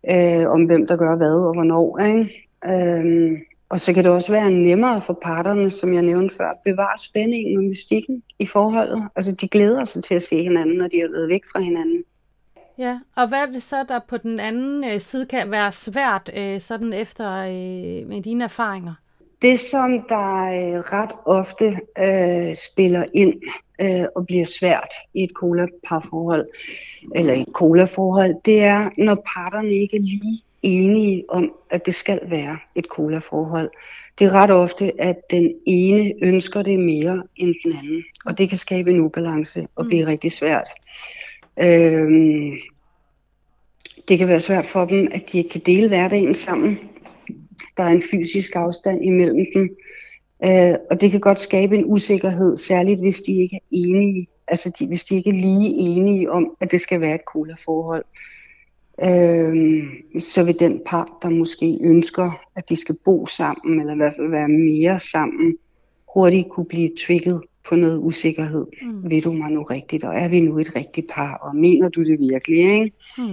øh, 0.09 0.49
om 0.49 0.63
hvem 0.63 0.87
der 0.87 0.97
gør 0.97 1.15
hvad 1.15 1.47
og 1.47 1.53
hvornår. 1.53 1.99
Ikke? 1.99 2.47
Øhm, 2.65 3.37
og 3.69 3.81
så 3.81 3.93
kan 3.93 4.03
det 4.03 4.11
også 4.11 4.31
være 4.31 4.51
nemmere 4.51 5.01
for 5.01 5.19
parterne, 5.23 5.71
som 5.71 5.93
jeg 5.93 6.01
nævnte 6.01 6.35
før, 6.35 6.49
at 6.49 6.57
bevare 6.65 6.97
spændingen 6.97 7.57
og 7.57 7.63
mystikken 7.63 8.23
i 8.39 8.45
forholdet. 8.45 9.03
Altså 9.15 9.31
de 9.31 9.47
glæder 9.47 9.85
sig 9.85 10.03
til 10.03 10.15
at 10.15 10.23
se 10.23 10.43
hinanden, 10.43 10.77
når 10.77 10.87
de 10.87 11.01
er 11.01 11.11
været 11.11 11.29
væk 11.29 11.41
fra 11.51 11.59
hinanden. 11.59 12.03
Ja, 12.77 12.99
og 13.15 13.27
hvad 13.27 13.37
er 13.37 13.45
det 13.45 13.63
så, 13.63 13.85
der 13.87 13.99
på 14.09 14.17
den 14.17 14.39
anden 14.39 14.83
øh, 14.83 15.01
side 15.01 15.25
kan 15.25 15.51
være 15.51 15.71
svært, 15.71 16.31
øh, 16.37 16.61
sådan 16.61 16.93
efter 16.93 17.37
øh, 17.37 18.07
med 18.07 18.21
dine 18.23 18.43
erfaringer? 18.43 18.93
Det, 19.41 19.59
som 19.59 20.01
der 20.09 20.43
øh, 20.43 20.79
ret 20.79 21.11
ofte 21.25 21.79
øh, 21.99 22.55
spiller 22.55 23.03
ind 23.13 23.33
øh, 23.81 24.05
og 24.15 24.25
bliver 24.25 24.45
svært 24.59 24.93
i 25.13 25.23
et 25.23 25.31
cola-parforhold, 25.35 26.47
eller 27.15 27.33
i 27.33 27.41
et 27.41 27.53
cola-forhold, 27.53 28.35
det 28.45 28.63
er, 28.63 28.89
når 28.97 29.15
parterne 29.35 29.73
ikke 29.73 29.97
lige 29.97 30.41
enige 30.67 31.23
om, 31.29 31.53
at 31.69 31.85
det 31.85 31.95
skal 31.95 32.19
være 32.29 32.57
et 32.75 32.85
cola-forhold. 32.85 33.69
Det 34.19 34.27
er 34.27 34.31
ret 34.31 34.51
ofte, 34.51 35.01
at 35.01 35.15
den 35.31 35.53
ene 35.65 36.13
ønsker 36.21 36.61
det 36.61 36.79
mere 36.79 37.23
end 37.35 37.55
den 37.63 37.73
anden, 37.77 38.03
og 38.25 38.37
det 38.37 38.49
kan 38.49 38.57
skabe 38.57 38.89
en 38.89 38.99
ubalance 38.99 39.67
og 39.75 39.85
blive 39.85 40.03
mm. 40.03 40.07
rigtig 40.07 40.31
svært. 40.31 40.67
Øhm, 41.59 42.51
det 44.07 44.17
kan 44.17 44.27
være 44.27 44.39
svært 44.39 44.65
for 44.65 44.85
dem, 44.85 45.07
at 45.11 45.31
de 45.31 45.37
ikke 45.37 45.49
kan 45.49 45.61
dele 45.65 45.87
hverdagen 45.87 46.35
sammen. 46.35 46.79
Der 47.77 47.83
er 47.83 47.91
en 47.91 48.03
fysisk 48.11 48.55
afstand 48.55 49.05
imellem 49.05 49.45
dem, 49.53 49.77
øh, 50.45 50.75
og 50.91 51.01
det 51.01 51.11
kan 51.11 51.19
godt 51.19 51.39
skabe 51.39 51.75
en 51.75 51.85
usikkerhed, 51.85 52.57
særligt 52.57 52.99
hvis 52.99 53.21
de 53.21 53.33
ikke 53.41 53.55
er 53.55 53.67
enige, 53.71 54.27
altså 54.47 54.71
de, 54.79 54.87
hvis 54.87 55.03
de 55.03 55.15
ikke 55.15 55.29
er 55.29 55.33
lige 55.33 55.69
enige 55.69 56.31
om, 56.31 56.55
at 56.61 56.71
det 56.71 56.81
skal 56.81 57.01
være 57.01 57.15
et 57.15 57.25
cola-forhold 57.27 58.03
øh, 58.03 58.46
så 60.19 60.43
vil 60.45 60.59
den 60.59 60.81
par, 60.85 61.17
der 61.21 61.29
måske 61.29 61.77
ønsker, 61.81 62.31
at 62.55 62.69
de 62.69 62.75
skal 62.75 62.95
bo 63.05 63.25
sammen, 63.25 63.79
eller 63.79 63.93
i 63.93 63.97
hvert 63.97 64.13
fald 64.15 64.29
være 64.29 64.47
mere 64.47 64.99
sammen, 64.99 65.57
hurtigt 66.13 66.49
kunne 66.49 66.65
blive 66.65 66.89
trigget 67.05 67.41
på 67.69 67.75
noget 67.75 67.99
usikkerhed. 68.03 68.65
Mm. 68.81 69.09
Ved 69.09 69.21
du 69.21 69.31
mig 69.31 69.51
nu 69.51 69.63
rigtigt, 69.63 70.03
og 70.03 70.15
er 70.15 70.27
vi 70.27 70.39
nu 70.39 70.59
et 70.59 70.75
rigtigt 70.75 71.07
par, 71.09 71.33
og 71.33 71.55
mener 71.55 71.89
du 71.89 72.03
det 72.03 72.19
virkelig, 72.19 72.57
ikke? 72.57 72.91
Mm. 73.17 73.23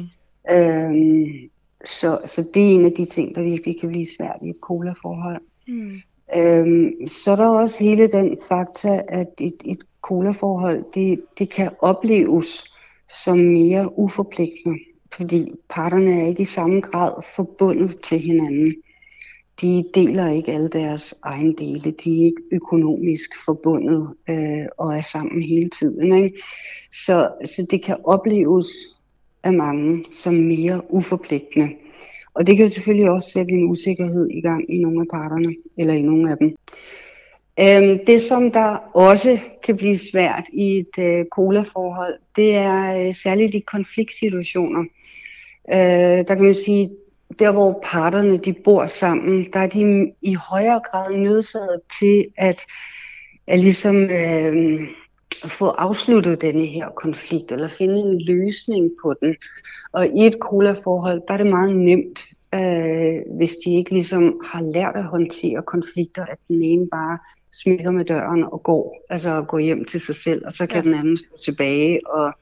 Øhm, 0.56 1.50
så, 1.84 2.18
så 2.26 2.44
det 2.54 2.62
er 2.62 2.74
en 2.74 2.84
af 2.84 2.92
de 2.92 3.04
ting, 3.04 3.34
der 3.34 3.42
virkelig 3.42 3.80
kan 3.80 3.88
blive 3.88 4.06
svært 4.18 4.38
i 4.42 4.48
et 4.48 4.56
cola-forhold. 4.60 5.40
Mm. 5.68 5.90
Øhm, 6.36 7.08
så 7.08 7.32
er 7.32 7.36
der 7.36 7.46
også 7.46 7.84
hele 7.84 8.12
den 8.12 8.38
fakta, 8.48 9.02
at 9.08 9.28
et, 9.40 9.56
et 9.64 9.84
cola-forhold, 10.02 10.84
det, 10.94 11.20
det 11.38 11.50
kan 11.50 11.70
opleves 11.78 12.64
som 13.22 13.38
mere 13.38 13.98
uforpligtende 13.98 14.78
fordi 15.16 15.52
parterne 15.68 16.20
er 16.20 16.26
ikke 16.26 16.42
i 16.42 16.44
samme 16.44 16.80
grad 16.80 17.12
forbundet 17.36 18.00
til 18.00 18.18
hinanden. 18.18 18.74
De 19.60 19.84
deler 19.94 20.30
ikke 20.30 20.52
alle 20.52 20.68
deres 20.68 21.14
egen 21.22 21.54
dele, 21.58 21.90
de 21.90 22.20
er 22.20 22.24
ikke 22.24 22.42
økonomisk 22.52 23.30
forbundet 23.44 24.08
øh, 24.28 24.66
og 24.78 24.96
er 24.96 25.00
sammen 25.00 25.42
hele 25.42 25.70
tiden. 25.70 26.24
Ikke? 26.24 26.42
Så, 26.92 27.30
så 27.44 27.66
det 27.70 27.82
kan 27.82 27.96
opleves 28.04 28.66
af 29.42 29.52
mange 29.52 30.04
som 30.12 30.34
mere 30.34 30.92
uforpligtende. 30.92 31.68
Og 32.34 32.46
det 32.46 32.56
kan 32.56 32.64
jo 32.64 32.72
selvfølgelig 32.72 33.10
også 33.10 33.30
sætte 33.30 33.52
en 33.52 33.64
usikkerhed 33.64 34.28
i 34.30 34.40
gang 34.40 34.74
i 34.74 34.78
nogle 34.78 35.00
af 35.00 35.06
parterne, 35.12 35.54
eller 35.78 35.94
i 35.94 36.02
nogle 36.02 36.30
af 36.30 36.36
dem. 36.38 36.56
Øhm, 37.60 37.98
det, 38.06 38.22
som 38.22 38.50
der 38.50 38.76
også 38.94 39.38
kan 39.64 39.76
blive 39.76 39.98
svært 39.98 40.44
i 40.52 40.78
et 40.78 40.98
øh, 40.98 41.24
cola-forhold, 41.32 42.14
det 42.36 42.54
er 42.54 43.06
øh, 43.06 43.14
særligt 43.14 43.54
i 43.54 43.58
konfliktsituationer. 43.58 44.84
Øh, 45.72 46.26
der 46.28 46.34
kan 46.34 46.44
man 46.44 46.54
sige, 46.54 46.90
der 47.38 47.52
hvor 47.52 47.80
parterne 47.84 48.36
de 48.36 48.52
bor 48.52 48.86
sammen, 48.86 49.46
der 49.52 49.60
er 49.60 49.66
de 49.66 50.12
i 50.22 50.34
højere 50.34 50.80
grad 50.90 51.14
nødsaget 51.14 51.80
til 52.00 52.26
at, 52.36 52.60
at 53.46 53.58
ligesom 53.58 53.96
øh, 53.96 54.80
få 55.46 55.66
afsluttet 55.66 56.40
denne 56.40 56.66
her 56.66 56.88
konflikt, 56.88 57.52
eller 57.52 57.68
finde 57.68 58.00
en 58.00 58.20
løsning 58.20 58.90
på 59.02 59.14
den. 59.20 59.36
Og 59.92 60.06
i 60.06 60.26
et 60.26 60.36
cola-forhold, 60.40 61.22
der 61.28 61.34
er 61.34 61.38
det 61.38 61.46
meget 61.46 61.76
nemt 61.76 62.18
øh, 62.54 63.36
hvis 63.36 63.56
de 63.56 63.74
ikke 63.74 63.90
ligesom 63.90 64.40
har 64.44 64.60
lært 64.60 64.96
at 64.96 65.04
håndtere 65.04 65.62
konflikter, 65.62 66.26
at 66.26 66.38
den 66.48 66.62
ene 66.62 66.88
bare 66.90 67.18
smækker 67.52 67.90
med 67.90 68.04
døren 68.04 68.44
og 68.44 68.62
går, 68.62 69.04
altså 69.10 69.44
går 69.48 69.58
hjem 69.58 69.84
til 69.84 70.00
sig 70.00 70.14
selv, 70.14 70.46
og 70.46 70.52
så 70.52 70.66
kan 70.66 70.84
ja. 70.84 70.90
den 70.90 70.98
anden 70.98 71.16
stå 71.16 71.36
tilbage 71.44 72.00
og 72.06 72.32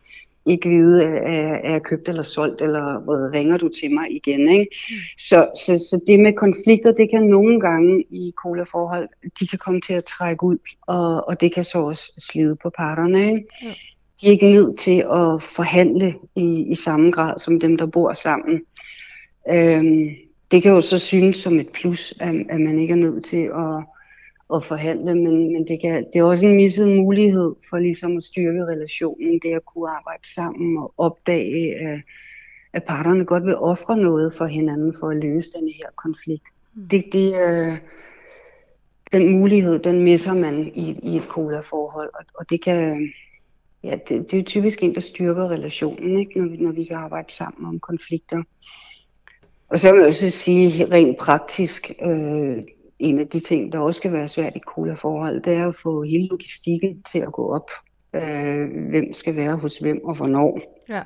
ikke 0.46 0.68
vide, 0.68 1.04
er, 1.04 1.54
er 1.64 1.72
jeg 1.72 1.82
købt 1.82 2.08
eller 2.08 2.22
solgt, 2.22 2.60
eller 2.60 2.98
hvad 2.98 3.32
ringer 3.32 3.56
du 3.56 3.68
til 3.68 3.94
mig 3.94 4.10
igen. 4.10 4.48
Ikke? 4.48 4.66
Mm. 4.90 4.96
Så, 5.18 5.50
så, 5.66 5.78
så 5.78 6.00
det 6.06 6.20
med 6.20 6.32
konflikter, 6.32 6.92
det 6.92 7.10
kan 7.10 7.22
nogle 7.22 7.60
gange 7.60 8.04
i 8.10 8.32
cola-forhold, 8.36 9.08
de 9.40 9.46
kan 9.46 9.58
komme 9.58 9.80
til 9.80 9.94
at 9.94 10.04
trække 10.04 10.44
ud, 10.44 10.58
og, 10.86 11.28
og 11.28 11.40
det 11.40 11.54
kan 11.54 11.64
så 11.64 11.78
også 11.78 12.12
slide 12.30 12.56
på 12.62 12.70
parterne. 12.76 13.30
Ikke? 13.30 13.44
Ja. 13.62 13.68
De 14.20 14.26
er 14.26 14.30
ikke 14.30 14.52
nødt 14.52 14.78
til 14.78 14.98
at 14.98 15.42
forhandle 15.42 16.14
i, 16.36 16.66
i 16.70 16.74
samme 16.74 17.10
grad 17.10 17.38
som 17.38 17.60
dem, 17.60 17.76
der 17.76 17.86
bor 17.86 18.14
sammen. 18.14 18.60
Øhm, 19.50 20.08
det 20.50 20.62
kan 20.62 20.72
jo 20.72 20.80
så 20.80 20.98
synes 20.98 21.36
som 21.36 21.58
et 21.58 21.68
plus, 21.68 22.14
at, 22.20 22.34
at 22.50 22.60
man 22.60 22.78
ikke 22.78 22.92
er 22.92 22.96
nødt 22.96 23.24
til 23.24 23.42
at 23.42 23.84
at 24.54 24.64
forhandle, 24.64 25.14
men, 25.14 25.52
men 25.52 25.68
det, 25.68 25.80
kan, 25.80 26.06
det 26.12 26.18
er 26.18 26.24
også 26.24 26.46
en 26.46 26.56
misset 26.56 26.88
mulighed 26.88 27.54
for 27.70 27.78
ligesom 27.78 28.16
at 28.16 28.22
styrke 28.22 28.66
relationen, 28.66 29.40
det 29.42 29.54
at 29.54 29.64
kunne 29.64 29.90
arbejde 29.90 30.34
sammen 30.34 30.78
og 30.78 30.94
opdage, 30.98 31.74
at, 31.74 32.00
at 32.72 32.84
parterne 32.84 33.24
godt 33.24 33.44
vil 33.44 33.56
ofre 33.56 33.96
noget 33.96 34.34
for 34.34 34.46
hinanden 34.46 34.94
for 35.00 35.08
at 35.08 35.16
løse 35.16 35.52
den 35.52 35.68
her 35.68 35.90
konflikt. 35.96 36.44
Mm. 36.74 36.88
Det, 36.88 37.04
det 37.12 37.42
er, 37.42 37.76
den 39.12 39.28
mulighed, 39.28 39.78
den 39.78 40.02
misser 40.02 40.34
man 40.34 40.72
i, 40.74 40.98
i 41.02 41.16
et 41.16 41.24
cola-forhold, 41.28 42.10
og, 42.14 42.24
og 42.34 42.50
det 42.50 42.64
kan, 42.64 43.12
ja, 43.84 43.96
det, 44.08 44.30
det 44.30 44.38
er 44.38 44.42
typisk 44.42 44.82
en, 44.82 44.94
der 44.94 45.00
styrker 45.00 45.50
relationen, 45.50 46.18
ikke? 46.20 46.40
Når, 46.40 46.48
vi, 46.48 46.56
når 46.56 46.72
vi 46.72 46.84
kan 46.84 46.96
arbejde 46.96 47.32
sammen 47.32 47.66
om 47.68 47.80
konflikter. 47.80 48.42
Og 49.68 49.80
så 49.80 49.92
vil 49.92 49.98
jeg 49.98 50.08
også 50.08 50.30
sige 50.30 50.84
rent 50.84 51.18
praktisk, 51.18 51.92
øh, 52.02 52.62
en 53.02 53.18
af 53.18 53.28
de 53.28 53.40
ting, 53.40 53.72
der 53.72 53.78
også 53.78 53.98
skal 53.98 54.12
være 54.12 54.28
svært 54.28 54.56
i 54.56 54.60
cola-forhold, 54.60 55.42
det 55.42 55.52
er 55.52 55.68
at 55.68 55.76
få 55.76 56.02
hele 56.02 56.26
logistikken 56.26 57.02
til 57.02 57.18
at 57.18 57.32
gå 57.32 57.54
op. 57.54 57.70
Øh, 58.14 58.88
hvem 58.90 59.12
skal 59.12 59.36
være 59.36 59.56
hos 59.56 59.78
hvem 59.78 60.04
og 60.04 60.14
hvornår. 60.14 60.60
Ja. 60.88 61.02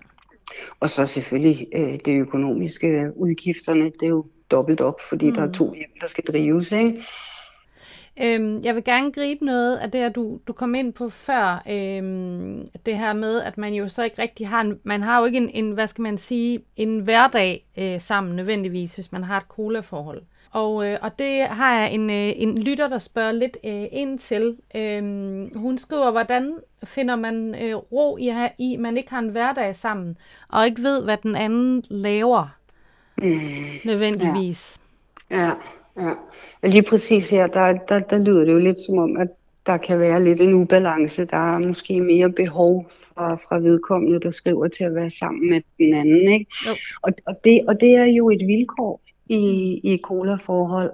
Og 0.81 0.91
så 0.91 1.07
selvfølgelig 1.07 1.67
øh, 1.75 1.99
det 2.05 2.19
økonomiske 2.19 3.12
udgifterne, 3.17 3.85
det 3.85 4.03
er 4.03 4.09
jo 4.09 4.26
dobbelt 4.50 4.81
op, 4.81 5.00
fordi 5.09 5.29
mm. 5.29 5.35
der 5.35 5.43
er 5.43 5.53
to 5.53 5.75
hjem, 5.75 5.91
der 6.00 6.07
skal 6.07 6.25
drives. 6.25 6.73
Ikke? 6.73 7.03
Øhm, 8.23 8.62
jeg 8.62 8.75
vil 8.75 8.85
gerne 8.85 9.12
gribe 9.12 9.45
noget 9.45 9.76
af 9.76 9.91
det, 9.91 10.15
du, 10.15 10.41
du 10.47 10.53
kom 10.53 10.75
ind 10.75 10.93
på 10.93 11.09
før. 11.09 11.62
Øhm, 11.71 12.69
det 12.87 12.99
her 12.99 13.12
med, 13.12 13.43
at 13.43 13.59
man 13.59 13.75
jo 13.75 13.88
så 13.88 14.03
ikke 14.03 14.23
rigtig 14.23 14.49
har 14.49 14.61
en, 14.61 14.81
man 14.85 15.03
har 15.03 15.19
jo 15.19 15.25
ikke 15.25 15.38
en, 15.38 15.50
en 15.50 15.71
hvad 15.73 15.87
skal 15.87 16.03
man 16.03 16.19
sige, 16.19 16.61
en 16.76 17.00
hverdag 17.00 17.67
øh, 17.79 18.00
sammen 18.00 18.37
nødvendigvis, 18.37 18.95
hvis 18.95 19.12
man 19.12 19.25
har 19.25 19.37
et 19.37 19.47
cola-forhold. 19.49 20.23
Og, 20.57 20.87
øh, 20.87 20.99
og 21.03 21.19
det 21.19 21.43
har 21.43 21.81
jeg 21.81 21.93
en, 21.93 22.11
øh, 22.11 22.33
en 22.37 22.59
lytter, 22.59 22.89
der 22.89 22.99
spørger 22.99 23.33
lidt 23.33 23.57
øh, 23.65 23.85
ind 23.93 24.19
til. 24.19 24.57
Øhm, 24.77 25.59
hun 25.59 25.79
skriver, 25.79 26.11
hvordan 26.11 26.55
finder 26.85 27.17
man 27.17 27.55
øh, 27.63 27.75
ro 27.77 28.17
i, 28.17 28.33
i, 28.59 28.77
man 28.77 28.97
ikke 28.97 29.11
har 29.11 29.19
en 29.19 29.29
hverdag 29.29 29.77
sammen, 29.77 30.17
og 30.49 30.67
ikke 30.67 30.83
ved, 30.83 31.05
hvad 31.05 31.17
den 31.17 31.37
anden 31.37 31.83
laver 31.89 32.57
mm. 33.23 33.67
nødvendigvis. 33.85 34.81
Ja. 35.31 35.37
ja, 35.41 35.53
ja. 36.01 36.13
Lige 36.69 36.83
præcis 36.83 37.31
her, 37.31 37.47
der, 37.47 37.73
der, 37.89 37.99
der 37.99 38.19
lyder 38.19 38.45
det 38.45 38.53
jo 38.53 38.59
lidt 38.59 38.81
som 38.81 38.99
om, 38.99 39.17
at 39.17 39.29
der 39.67 39.77
kan 39.77 40.01
være 40.01 40.25
lidt 40.25 40.41
en 40.41 40.55
ubalance. 40.55 41.25
Der 41.25 41.55
er 41.55 41.59
måske 41.59 42.01
mere 42.01 42.31
behov 42.33 42.87
fra, 42.91 43.35
fra 43.35 43.59
vedkommende, 43.59 44.21
der 44.21 44.31
skriver 44.31 44.69
til 44.69 44.85
at 44.85 44.95
være 44.95 45.11
sammen 45.11 45.51
med 45.51 45.61
den 45.79 45.95
anden. 45.95 46.33
Ikke? 46.33 46.47
Og, 47.03 47.13
og, 47.27 47.35
det, 47.45 47.65
og 47.69 47.81
det 47.81 47.97
er 47.97 48.05
jo 48.05 48.31
et 48.31 48.47
vilkår 48.47 49.01
i, 49.26 49.80
i 49.85 50.00
cola-forhold. 50.02 50.90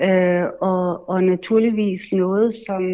Øh, 0.00 0.44
og, 0.60 1.08
og 1.08 1.24
naturligvis 1.24 2.12
noget, 2.12 2.54
som, 2.66 2.84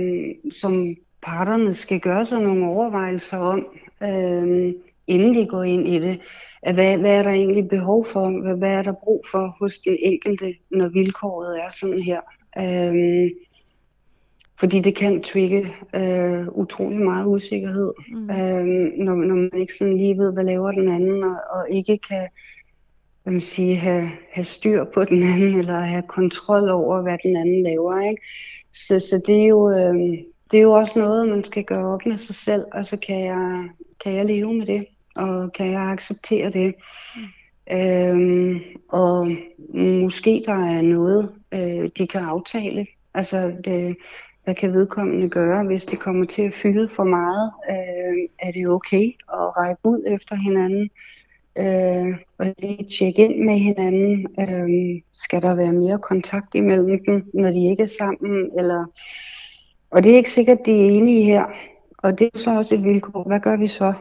som 0.51 0.97
parterne 1.23 1.75
skal 1.75 2.01
gøre 2.01 2.25
sig 2.25 2.43
nogle 2.43 2.67
overvejelser 2.67 3.39
om, 3.39 3.67
øh, 4.03 4.73
inden 5.07 5.35
de 5.35 5.47
går 5.47 5.63
ind 5.63 5.89
i 5.89 5.99
det. 5.99 6.21
Hvad, 6.63 6.99
hvad 6.99 7.11
er 7.11 7.23
der 7.23 7.31
egentlig 7.31 7.69
behov 7.69 8.05
for? 8.05 8.43
Hvad, 8.43 8.57
hvad 8.57 8.71
er 8.71 8.83
der 8.83 8.93
brug 8.93 9.25
for 9.31 9.57
hos 9.61 9.79
det 9.79 9.99
enkelte, 10.03 10.55
når 10.71 10.89
vilkåret 10.89 11.61
er 11.65 11.71
sådan 11.71 12.03
her? 12.03 12.21
Øh, 12.59 13.31
fordi 14.61 14.81
det 14.81 14.97
kan 14.97 15.23
trigge 15.23 15.75
øh, 15.95 16.49
utrolig 16.49 16.99
meget 16.99 17.27
usikkerhed, 17.27 17.93
mm. 18.09 18.31
øh, 18.31 18.67
når, 19.05 19.15
når 19.15 19.35
man 19.35 19.51
ikke 19.61 19.75
sådan 19.75 19.97
lige 19.97 20.19
ved, 20.19 20.33
hvad 20.33 20.45
laver 20.45 20.73
den 20.73 20.89
anden, 20.89 21.25
og, 21.25 21.37
og 21.51 21.71
ikke 21.71 21.99
kan 21.99 22.29
hvad 23.27 23.33
man 23.33 23.41
sige, 23.41 23.77
have, 23.77 24.11
have 24.31 24.45
styr 24.45 24.85
på 24.85 25.05
den 25.05 25.23
anden, 25.23 25.59
eller 25.59 25.81
have 25.81 26.03
kontrol 26.03 26.71
over, 26.71 27.03
hvad 27.03 27.19
den 27.23 27.37
anden 27.37 27.63
laver. 27.63 28.01
Ikke? 28.01 28.23
Så, 28.73 28.99
så 28.99 29.23
det, 29.27 29.43
er 29.43 29.47
jo, 29.47 29.71
øh, 29.71 29.95
det 30.51 30.59
er 30.59 30.63
jo 30.63 30.73
også 30.73 30.99
noget, 30.99 31.29
man 31.29 31.45
skal 31.45 31.65
gøre 31.65 31.87
op 31.87 32.07
med 32.07 32.19
sig 32.19 32.35
selv. 32.35 32.65
og 32.73 32.85
så 32.87 32.97
kan 32.97 33.25
jeg, 33.25 33.69
kan 34.05 34.13
jeg 34.13 34.25
leve 34.25 34.55
med 34.55 34.67
det? 34.67 34.87
Og 35.17 35.53
kan 35.53 35.71
jeg 35.71 35.81
acceptere 35.81 36.51
det? 36.51 36.75
Mm. 37.17 37.77
Øhm, 37.77 38.61
og 38.89 39.29
måske 39.75 40.43
der 40.47 40.53
er 40.53 40.83
noget, 40.83 41.33
øh, 41.55 41.91
de 41.99 42.07
kan 42.07 42.21
aftale. 42.21 42.87
Altså, 43.15 43.57
det, 43.65 43.97
hvad 44.45 44.55
kan 44.55 44.73
vedkommende 44.73 45.29
gøre, 45.29 45.65
hvis 45.65 45.85
det 45.85 45.99
kommer 45.99 46.27
til 46.27 46.43
at 46.43 46.55
fylde 46.55 46.89
for 46.89 47.05
meget? 47.05 47.53
Øh, 47.71 48.29
er 48.39 48.53
det 48.53 48.69
okay 48.69 49.07
at 49.33 49.57
række 49.57 49.81
ud 49.85 50.03
efter 50.07 50.37
hinanden? 50.37 50.91
Øh, 51.59 52.15
og 52.39 52.55
lige 52.59 52.85
tjekke 52.99 53.25
ind 53.25 53.45
med 53.45 53.59
hinanden. 53.59 54.27
Øh, 54.41 55.03
skal 55.13 55.43
der 55.43 55.55
være 55.55 55.73
mere 55.73 55.99
kontakt 55.99 56.55
imellem 56.55 57.05
dem, 57.05 57.31
når 57.35 57.51
de 57.51 57.71
ikke 57.71 57.83
er 57.83 57.97
sammen? 57.99 58.51
Eller... 58.59 58.85
Og 59.91 60.03
det 60.03 60.13
er 60.13 60.17
ikke 60.17 60.31
sikkert, 60.31 60.59
de 60.67 60.73
er 60.73 60.91
enige 60.91 61.25
her. 61.25 61.45
Og 61.99 62.19
det 62.19 62.31
er 62.35 62.39
så 62.39 62.57
også 62.57 62.75
et 62.75 62.85
vilkår. 62.85 63.23
Hvad 63.23 63.41
gør 63.41 63.57
vi 63.57 63.67
så? 63.67 63.93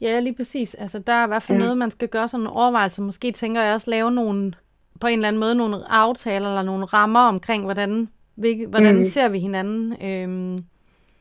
Ja, 0.00 0.20
lige 0.20 0.34
præcis. 0.34 0.74
Altså, 0.74 0.98
der 0.98 1.12
er 1.12 1.24
i 1.24 1.28
hvert 1.28 1.42
fald 1.42 1.58
ja. 1.58 1.64
noget, 1.64 1.78
man 1.78 1.90
skal 1.90 2.08
gøre 2.08 2.28
sådan 2.28 2.44
en 2.44 2.46
overvejelse. 2.46 3.02
Måske 3.02 3.32
tænker 3.32 3.62
jeg 3.62 3.74
også 3.74 3.90
lave 3.90 4.10
nogle, 4.10 4.52
på 5.00 5.06
en 5.06 5.12
eller 5.12 5.28
anden 5.28 5.40
måde 5.40 5.54
nogle 5.54 5.90
aftaler 5.92 6.48
eller 6.48 6.62
nogle 6.62 6.84
rammer 6.84 7.20
omkring, 7.20 7.64
hvordan, 7.64 8.08
hvordan 8.68 8.96
mm. 8.96 9.04
ser 9.04 9.28
vi 9.28 9.38
hinanden. 9.38 9.96
Øhm, 10.02 10.64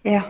ja. 0.05 0.21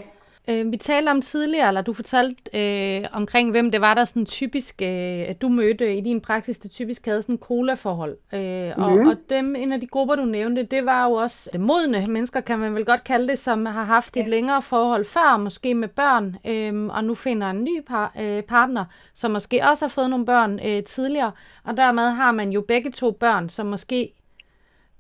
Øh, 0.50 0.72
vi 0.72 0.78
talte 0.78 1.10
om 1.10 1.22
tidligere, 1.22 1.68
eller 1.68 1.82
du 1.82 1.94
fortalte 1.94 2.44
øh, 2.54 3.08
omkring, 3.12 3.52
hvem 3.52 3.72
det 3.72 3.82
var, 3.82 3.94
der 3.94 4.06
sådan 4.06 4.26
typisk, 4.26 4.82
øh, 4.82 5.26
du 5.42 5.50
mødte 5.50 5.98
i 5.98 6.02
din 6.02 6.22
praksis, 6.22 6.58
der 6.58 6.70
typisk 6.70 7.06
havde 7.06 7.22
sådan 7.22 7.38
cola-forhold. 7.38 8.18
Øh, 8.34 8.74
mm. 8.78 8.84
og, 8.84 8.92
mhm. 8.92 9.08
og 9.08 9.16
dem, 9.30 9.56
en 9.56 9.72
af 9.72 9.80
de 9.80 9.88
grupper, 9.88 10.16
du 10.16 10.26
nævnte, 10.26 10.64
det 10.64 10.86
var 10.86 11.06
jo 11.08 11.14
også 11.14 11.50
modne 11.60 12.06
mennesker, 12.08 12.42
kan 12.42 12.60
man 12.60 12.76
vel 12.76 12.86
godt 12.86 13.04
kalde 13.04 13.28
det, 13.28 13.40
som 13.40 13.66
har 13.66 13.84
haft 13.84 14.18
et 14.18 14.22
ja. 14.22 14.28
længere 14.28 14.62
forhold 14.62 15.06
før, 15.06 15.38
måske 15.38 15.74
med 15.74 15.88
børn, 15.88 16.38
øh, 16.46 16.86
og 16.86 17.04
nu 17.04 17.16
finder 17.16 17.50
en 17.50 17.64
ny 17.64 17.82
par, 17.88 18.14
øh, 18.20 18.44
partner, 18.44 18.86
som 19.16 19.32
måske 19.32 19.62
også 19.72 19.86
har 19.86 19.90
fået 19.90 20.10
nogle 20.10 20.26
børn 20.26 20.60
øh, 20.66 20.84
tidligere, 20.84 21.32
og 21.64 21.78
dermed 21.78 22.10
har 22.10 22.32
man 22.32 22.52
jo 22.52 22.62
begge 22.62 22.92
to 22.92 23.12
børn, 23.12 23.50
som 23.50 23.66
måske 23.66 24.14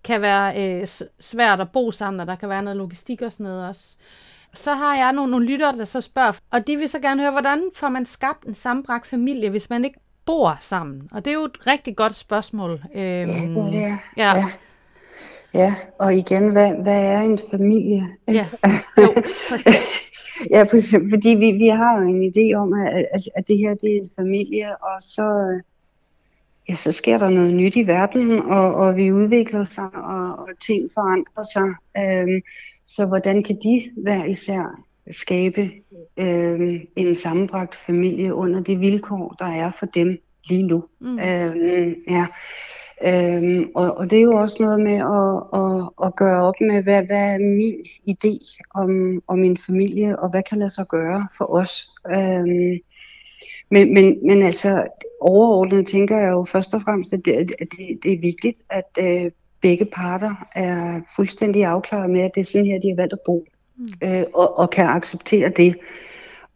kan 0.04 0.22
være 0.22 0.80
øh, 0.82 0.88
svært 1.20 1.60
at 1.60 1.72
bo 1.72 1.92
sammen, 1.92 2.20
og 2.20 2.28
der 2.28 2.36
kan 2.36 2.50
være 2.50 2.64
noget 2.64 2.78
logistik 2.78 3.22
og 3.22 3.32
sådan 3.32 3.44
noget 3.44 3.68
også. 3.68 3.98
Så 4.54 4.74
har 4.74 4.96
jeg 4.96 5.14
nogle, 5.14 5.32
nogle 5.32 5.46
lyttere, 5.46 5.78
der 5.78 5.86
så 5.86 6.02
spørger, 6.02 6.40
og 6.52 6.68
de 6.68 6.78
vil 6.78 6.90
så 6.90 7.00
gerne 7.00 7.22
høre, 7.22 7.32
hvordan 7.32 7.70
får 7.76 7.90
man 7.90 8.06
skabt 8.06 8.46
en 8.46 8.54
sammenbragt 8.54 9.08
familie, 9.08 9.50
hvis 9.50 9.70
man 9.70 9.86
ikke 9.86 10.00
bor 10.26 10.58
sammen? 10.62 11.10
Og 11.12 11.26
det 11.26 11.32
er 11.32 11.36
jo 11.36 11.46
et 11.46 11.68
rigtig 11.68 11.96
godt 11.96 12.16
spørgsmål. 12.16 12.72
Øhm, 12.72 12.94
ja, 12.96 13.24
det 13.26 13.58
er 13.58 13.72
det. 13.72 13.98
Ja. 14.18 14.38
ja. 14.38 14.46
Ja, 15.54 15.76
og 16.00 16.16
igen, 16.16 16.50
hvad, 16.50 16.74
hvad 16.74 17.02
er 17.02 17.22
en 17.22 17.40
familie? 17.52 18.08
Ja, 18.28 18.46
jo, 19.02 19.14
præcis. 19.50 19.88
ja, 20.54 20.66
præcis, 20.72 20.96
fordi 21.14 21.30
vi, 21.30 21.52
vi 21.52 21.68
har 21.68 22.00
jo 22.00 22.08
en 22.08 22.32
idé 22.32 22.56
om, 22.56 22.74
at, 22.74 23.06
at, 23.14 23.22
at 23.36 23.48
det 23.48 23.58
her 23.58 23.74
det 23.74 23.98
er 23.98 24.02
en 24.02 24.10
familie, 24.16 24.84
og 24.84 25.02
så, 25.02 25.60
ja, 26.70 26.76
så 26.76 26.92
sker 26.92 27.18
der 27.18 27.30
noget 27.30 27.54
nyt 27.54 27.76
i 27.76 27.88
verden, 27.88 28.40
og, 28.40 28.76
og 28.76 28.96
vi 28.96 29.12
udvikler 29.12 29.64
sig, 29.64 29.90
og, 29.94 30.40
og 30.40 30.50
ting 30.60 30.90
forandrer 30.94 31.44
sig. 31.54 31.70
Øhm, 31.98 32.42
så 32.86 33.06
hvordan 33.06 33.44
kan 33.44 33.58
de 33.64 33.92
hver 33.98 34.26
især 34.26 34.84
skabe 35.12 35.72
øh, 36.18 36.82
en 36.96 37.16
sammenbragt 37.16 37.76
familie 37.76 38.34
under 38.34 38.60
de 38.60 38.76
vilkår, 38.76 39.36
der 39.40 39.46
er 39.46 39.72
for 39.80 39.86
dem 39.86 40.18
lige 40.50 40.64
nu? 40.64 40.84
Mm. 41.00 41.20
Øh, 41.20 41.96
ja. 42.10 42.26
Øhm, 43.04 43.72
og, 43.76 43.98
og 43.98 44.10
det 44.10 44.18
er 44.18 44.24
jo 44.24 44.36
også 44.36 44.64
noget 44.64 44.82
med 44.82 44.96
at, 44.96 45.62
at, 45.62 46.08
at 46.08 46.16
gøre 46.16 46.42
op 46.42 46.54
med, 46.62 46.84
hvad, 46.84 47.04
hvad 47.04 47.34
er 47.34 47.38
min 47.38 47.76
idé 48.10 48.62
om, 48.76 49.22
om 49.28 49.40
min 49.40 49.58
familie, 49.58 50.20
og 50.20 50.30
hvad 50.30 50.44
kan 50.44 50.60
lade 50.60 50.70
sig 50.70 50.86
gøre 50.88 51.28
for 51.38 51.54
os. 51.54 51.90
Øhm, 52.16 52.80
men, 53.72 53.94
men, 53.94 54.28
men 54.28 54.44
altså 54.44 54.88
overordnet 55.22 55.88
tænker 55.88 56.18
jeg 56.18 56.32
jo 56.32 56.46
først 56.46 56.74
og 56.74 56.82
fremmest, 56.82 57.14
at 57.14 57.26
det, 57.26 57.34
at 57.34 57.68
det, 57.78 58.00
det 58.04 58.14
er 58.14 58.20
vigtigt, 58.22 58.62
at 58.70 58.98
øh, 59.00 59.32
begge 59.62 59.86
parter 59.86 60.48
er 60.56 61.02
fuldstændig 61.16 61.66
afklaret 61.66 62.10
med, 62.10 62.22
at 62.22 62.32
det 62.36 62.42
er 62.42 62.46
sådan 62.46 62.68
her, 62.68 62.80
de 62.80 62.90
har 62.90 62.96
valgt 62.96 63.14
at 63.14 63.20
bo, 63.26 63.46
mm. 63.78 64.08
øh, 64.08 64.26
og, 64.34 64.58
og 64.58 64.70
kan 64.70 64.86
acceptere 64.86 65.50
det. 65.50 65.76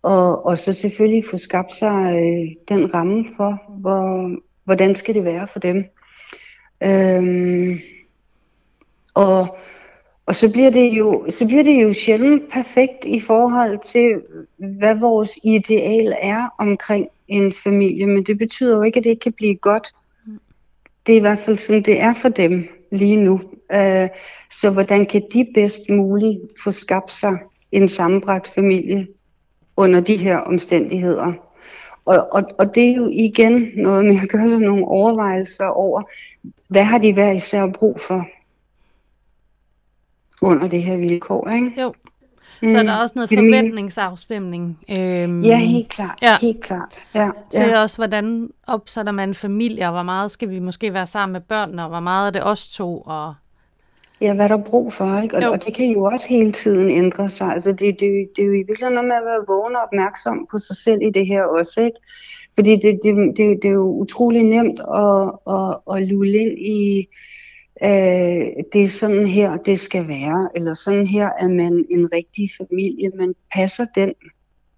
Og, 0.01 0.45
og 0.45 0.57
så 0.59 0.73
selvfølgelig 0.73 1.25
få 1.31 1.37
skabt 1.37 1.73
sig 1.73 2.13
øh, 2.15 2.75
den 2.75 2.93
ramme 2.93 3.25
for, 3.37 3.61
hvor, 3.79 4.31
hvordan 4.63 4.95
skal 4.95 5.15
det 5.15 5.23
være 5.23 5.47
for 5.53 5.59
dem? 5.59 5.85
Øhm, 6.83 7.79
og, 9.13 9.57
og 10.25 10.35
så 10.35 10.51
bliver 10.51 10.69
det 10.69 10.89
jo 10.89 11.25
så 11.29 11.45
bliver 11.45 11.63
det 11.63 11.83
jo 11.83 11.93
sjældent 11.93 12.51
perfekt 12.51 13.05
i 13.05 13.19
forhold 13.19 13.79
til 13.85 14.21
hvad 14.57 14.95
vores 14.95 15.39
ideal 15.43 16.15
er 16.21 16.47
omkring 16.57 17.07
en 17.27 17.53
familie, 17.53 18.07
men 18.07 18.23
det 18.23 18.37
betyder 18.37 18.75
jo 18.75 18.81
ikke 18.81 18.97
at 18.97 19.03
det 19.03 19.09
ikke 19.09 19.19
kan 19.19 19.33
blive 19.33 19.55
godt. 19.55 19.87
Det 21.07 21.13
er 21.13 21.17
i 21.17 21.21
hvert 21.21 21.39
fald 21.39 21.57
sådan 21.57 21.83
det 21.83 22.01
er 22.01 22.13
for 22.13 22.29
dem 22.29 22.67
lige 22.91 23.17
nu. 23.17 23.41
Øh, 23.73 24.09
så 24.51 24.69
hvordan 24.69 25.05
kan 25.05 25.21
de 25.33 25.47
bedst 25.53 25.89
muligt 25.89 26.39
få 26.63 26.71
skabt 26.71 27.11
sig 27.11 27.37
en 27.71 27.87
sammenbragt 27.87 28.47
familie 28.47 29.07
under 29.77 29.99
de 29.99 30.17
her 30.17 30.37
omstændigheder? 30.37 31.33
Og, 32.05 32.27
og, 32.31 32.43
og 32.57 32.75
det 32.75 32.89
er 32.89 32.95
jo 32.95 33.09
igen 33.11 33.69
noget 33.75 34.05
med 34.05 34.19
at 34.21 34.29
gøre 34.29 34.49
sig 34.49 34.59
nogle 34.59 34.85
overvejelser 34.85 35.65
over, 35.65 36.03
hvad 36.67 36.83
har 36.83 36.97
de 36.97 37.13
hver 37.13 37.31
især 37.31 37.67
brug 37.67 38.01
for 38.01 38.27
under 40.43 40.67
det 40.67 40.83
her 40.83 40.97
vilkår, 40.97 41.49
ikke? 41.49 41.81
Jo. 41.81 41.93
Så 42.67 42.77
er 42.77 42.83
der 42.83 42.95
også 42.95 43.13
noget 43.15 43.29
forventningsafstemning. 43.29 44.79
Øhm, 44.91 45.43
ja, 45.43 45.57
helt 45.57 45.89
klart. 45.89 46.19
Ja. 46.21 46.37
Helt 46.41 46.61
klart. 46.61 46.89
Ja, 47.15 47.29
til 47.49 47.65
ja. 47.65 47.81
også, 47.81 47.97
hvordan 47.97 48.49
opsætter 48.67 49.11
man 49.11 49.29
en 49.29 49.35
familie, 49.35 49.85
og 49.85 49.91
hvor 49.91 50.03
meget 50.03 50.31
skal 50.31 50.49
vi 50.49 50.59
måske 50.59 50.93
være 50.93 51.07
sammen 51.07 51.33
med 51.33 51.41
børnene, 51.41 51.83
og 51.83 51.89
hvor 51.89 51.99
meget 51.99 52.27
er 52.27 52.31
det 52.31 52.43
os 52.43 52.69
to, 52.69 53.03
og 53.05 53.33
Ja, 54.21 54.33
hvad 54.33 54.49
der 54.49 54.57
er 54.57 54.63
brug 54.63 54.93
for, 54.93 55.21
ikke? 55.21 55.37
Og, 55.37 55.51
og 55.51 55.65
det 55.65 55.73
kan 55.73 55.85
jo 55.85 56.03
også 56.03 56.29
hele 56.29 56.51
tiden 56.51 56.89
ændre 56.89 57.29
sig. 57.29 57.47
Altså 57.47 57.71
det, 57.71 57.99
det, 57.99 58.29
det 58.35 58.41
er 58.41 58.45
jo 58.45 58.53
i 58.53 58.57
virkeligheden 58.57 58.93
noget 58.93 59.07
med 59.07 59.15
at 59.15 59.25
være 59.25 59.45
vågen 59.47 59.75
og 59.75 59.81
opmærksom 59.81 60.47
på 60.51 60.59
sig 60.59 60.75
selv 60.75 61.01
i 61.01 61.09
det 61.09 61.27
her 61.27 61.43
også, 61.43 61.81
ikke? 61.81 61.97
Fordi 62.55 62.71
det, 62.71 62.99
det, 63.03 63.15
det, 63.37 63.59
det 63.61 63.67
er 63.67 63.73
jo 63.73 63.89
utrolig 63.89 64.43
nemt 64.43 64.79
at, 64.79 65.31
at, 65.55 65.95
at 65.95 66.07
lulle 66.07 66.37
ind 66.37 66.59
i, 66.59 67.07
øh, 67.83 68.63
det 68.73 68.83
er 68.83 68.89
sådan 68.89 69.27
her, 69.27 69.57
det 69.57 69.79
skal 69.79 70.07
være, 70.07 70.49
eller 70.55 70.73
sådan 70.73 71.07
her 71.07 71.29
er 71.39 71.47
man 71.47 71.85
en 71.89 72.13
rigtig 72.13 72.49
familie, 72.57 73.11
man 73.15 73.35
passer 73.53 73.85
den 73.95 74.13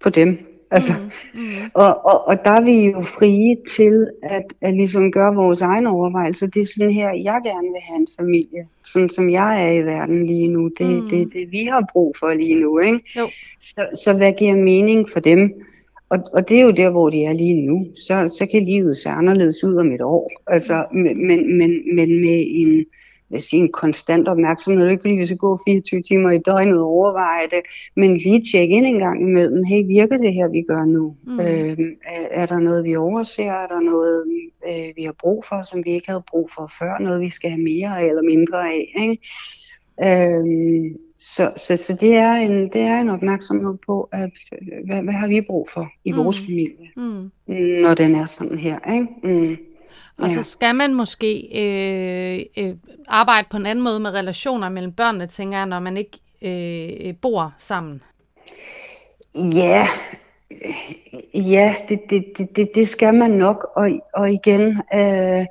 på 0.00 0.10
dem. 0.10 0.38
Altså, 0.70 0.92
mm, 1.34 1.40
mm. 1.40 1.70
Og, 1.74 2.06
og, 2.06 2.28
og 2.28 2.44
der 2.44 2.50
er 2.50 2.60
vi 2.60 2.90
jo 2.90 3.02
frie 3.02 3.56
til 3.68 4.10
at, 4.22 4.44
at 4.60 4.74
ligesom 4.74 5.12
gøre 5.12 5.34
vores 5.34 5.62
egne 5.62 5.90
overvejelser. 5.90 6.46
Det 6.46 6.60
er 6.60 6.66
sådan 6.76 6.92
her, 6.92 7.10
jeg 7.12 7.40
gerne 7.44 7.68
vil 7.72 7.80
have 7.88 7.96
en 7.96 8.08
familie, 8.18 8.66
sådan 8.84 9.08
som 9.08 9.30
jeg 9.30 9.66
er 9.66 9.72
i 9.72 9.82
verden 9.82 10.26
lige 10.26 10.48
nu. 10.48 10.70
Det 10.78 10.86
er 10.86 11.02
mm. 11.02 11.08
det, 11.08 11.32
det, 11.32 11.50
vi 11.50 11.64
har 11.70 11.88
brug 11.92 12.14
for 12.18 12.34
lige 12.34 12.60
nu. 12.60 12.78
Ikke? 12.78 13.00
Jo. 13.16 13.28
Så, 13.60 13.88
så 14.04 14.12
hvad 14.12 14.32
giver 14.32 14.56
mening 14.56 15.10
for 15.10 15.20
dem? 15.20 15.52
Og, 16.08 16.18
og 16.32 16.48
det 16.48 16.60
er 16.60 16.62
jo 16.62 16.70
der, 16.70 16.90
hvor 16.90 17.10
de 17.10 17.24
er 17.24 17.32
lige 17.32 17.66
nu. 17.66 17.86
Så, 17.94 18.30
så 18.38 18.46
kan 18.46 18.64
livet 18.64 18.96
se 18.96 19.08
anderledes 19.08 19.64
ud 19.64 19.76
om 19.76 19.92
et 19.92 20.00
år. 20.02 20.30
Altså, 20.46 20.86
men, 20.92 21.26
men, 21.26 21.96
men 21.96 22.20
med 22.20 22.44
en 22.48 22.86
vil 23.28 23.42
sige, 23.42 23.62
en 23.62 23.72
konstant 23.72 24.28
opmærksomhed. 24.28 24.80
Det 24.80 24.86
er 24.86 24.90
ikke 24.90 25.02
fordi, 25.02 25.14
vi 25.14 25.26
skal 25.26 25.38
gå 25.38 25.58
24 25.66 26.02
timer 26.02 26.30
i 26.30 26.38
døgnet 26.38 26.78
og 26.78 26.86
overveje 26.86 27.46
det, 27.50 27.60
men 27.96 28.16
lige 28.16 28.42
tjekke 28.52 28.74
ind 28.74 28.86
en 28.86 28.98
gang 28.98 29.20
imellem. 29.20 29.64
Hey, 29.64 29.86
virker 29.86 30.16
det 30.16 30.34
her, 30.34 30.48
vi 30.48 30.62
gør 30.68 30.84
nu? 30.84 31.16
Mm. 31.26 31.40
Øh, 31.40 31.78
er, 32.06 32.26
er 32.30 32.46
der 32.46 32.58
noget, 32.58 32.84
vi 32.84 32.96
overser? 32.96 33.52
Er 33.52 33.66
der 33.66 33.80
noget, 33.80 34.24
øh, 34.68 34.96
vi 34.96 35.04
har 35.04 35.14
brug 35.20 35.44
for, 35.44 35.62
som 35.62 35.84
vi 35.84 35.90
ikke 35.90 36.08
havde 36.08 36.24
brug 36.30 36.50
for 36.54 36.70
før? 36.78 36.98
Noget, 36.98 37.20
vi 37.20 37.28
skal 37.28 37.50
have 37.50 37.62
mere 37.62 38.08
eller 38.08 38.22
mindre 38.22 38.68
af? 38.68 38.92
Ikke? 39.00 39.18
Øh, 40.04 40.44
så, 41.18 41.52
så, 41.56 41.76
så 41.76 41.96
det, 42.00 42.14
er 42.14 42.32
en, 42.32 42.72
det 42.72 42.80
er 42.80 43.00
en 43.00 43.08
opmærksomhed 43.08 43.74
på, 43.86 44.08
at 44.12 44.30
hvad, 44.86 45.02
hvad 45.02 45.14
har 45.14 45.28
vi 45.28 45.40
brug 45.40 45.68
for 45.70 45.88
i 46.04 46.12
mm. 46.12 46.18
vores 46.18 46.40
familie, 46.40 46.90
mm. 46.96 47.30
når 47.82 47.94
den 47.94 48.14
er 48.14 48.26
sådan 48.26 48.58
her. 48.58 48.92
Ikke? 48.94 49.06
Mm. 49.22 49.56
Og 50.18 50.28
ja. 50.28 50.34
så 50.34 50.42
skal 50.42 50.74
man 50.74 50.94
måske 50.94 51.48
øh, 51.54 52.64
øh, 52.64 52.74
arbejde 53.08 53.46
på 53.50 53.56
en 53.56 53.66
anden 53.66 53.84
måde 53.84 54.00
med 54.00 54.10
relationer 54.10 54.68
mellem 54.68 54.92
børnene, 54.92 55.26
tænker 55.26 55.58
jeg, 55.58 55.66
når 55.66 55.80
man 55.80 55.96
ikke 55.96 56.18
øh, 56.42 57.14
bor 57.22 57.54
sammen. 57.58 58.02
Ja, 59.34 59.88
ja 61.34 61.74
det, 61.88 62.00
det, 62.10 62.24
det, 62.56 62.70
det 62.74 62.88
skal 62.88 63.14
man 63.14 63.30
nok. 63.30 63.66
Og, 63.76 63.90
og 64.14 64.32
igen, 64.32 64.62
øh, 64.94 65.46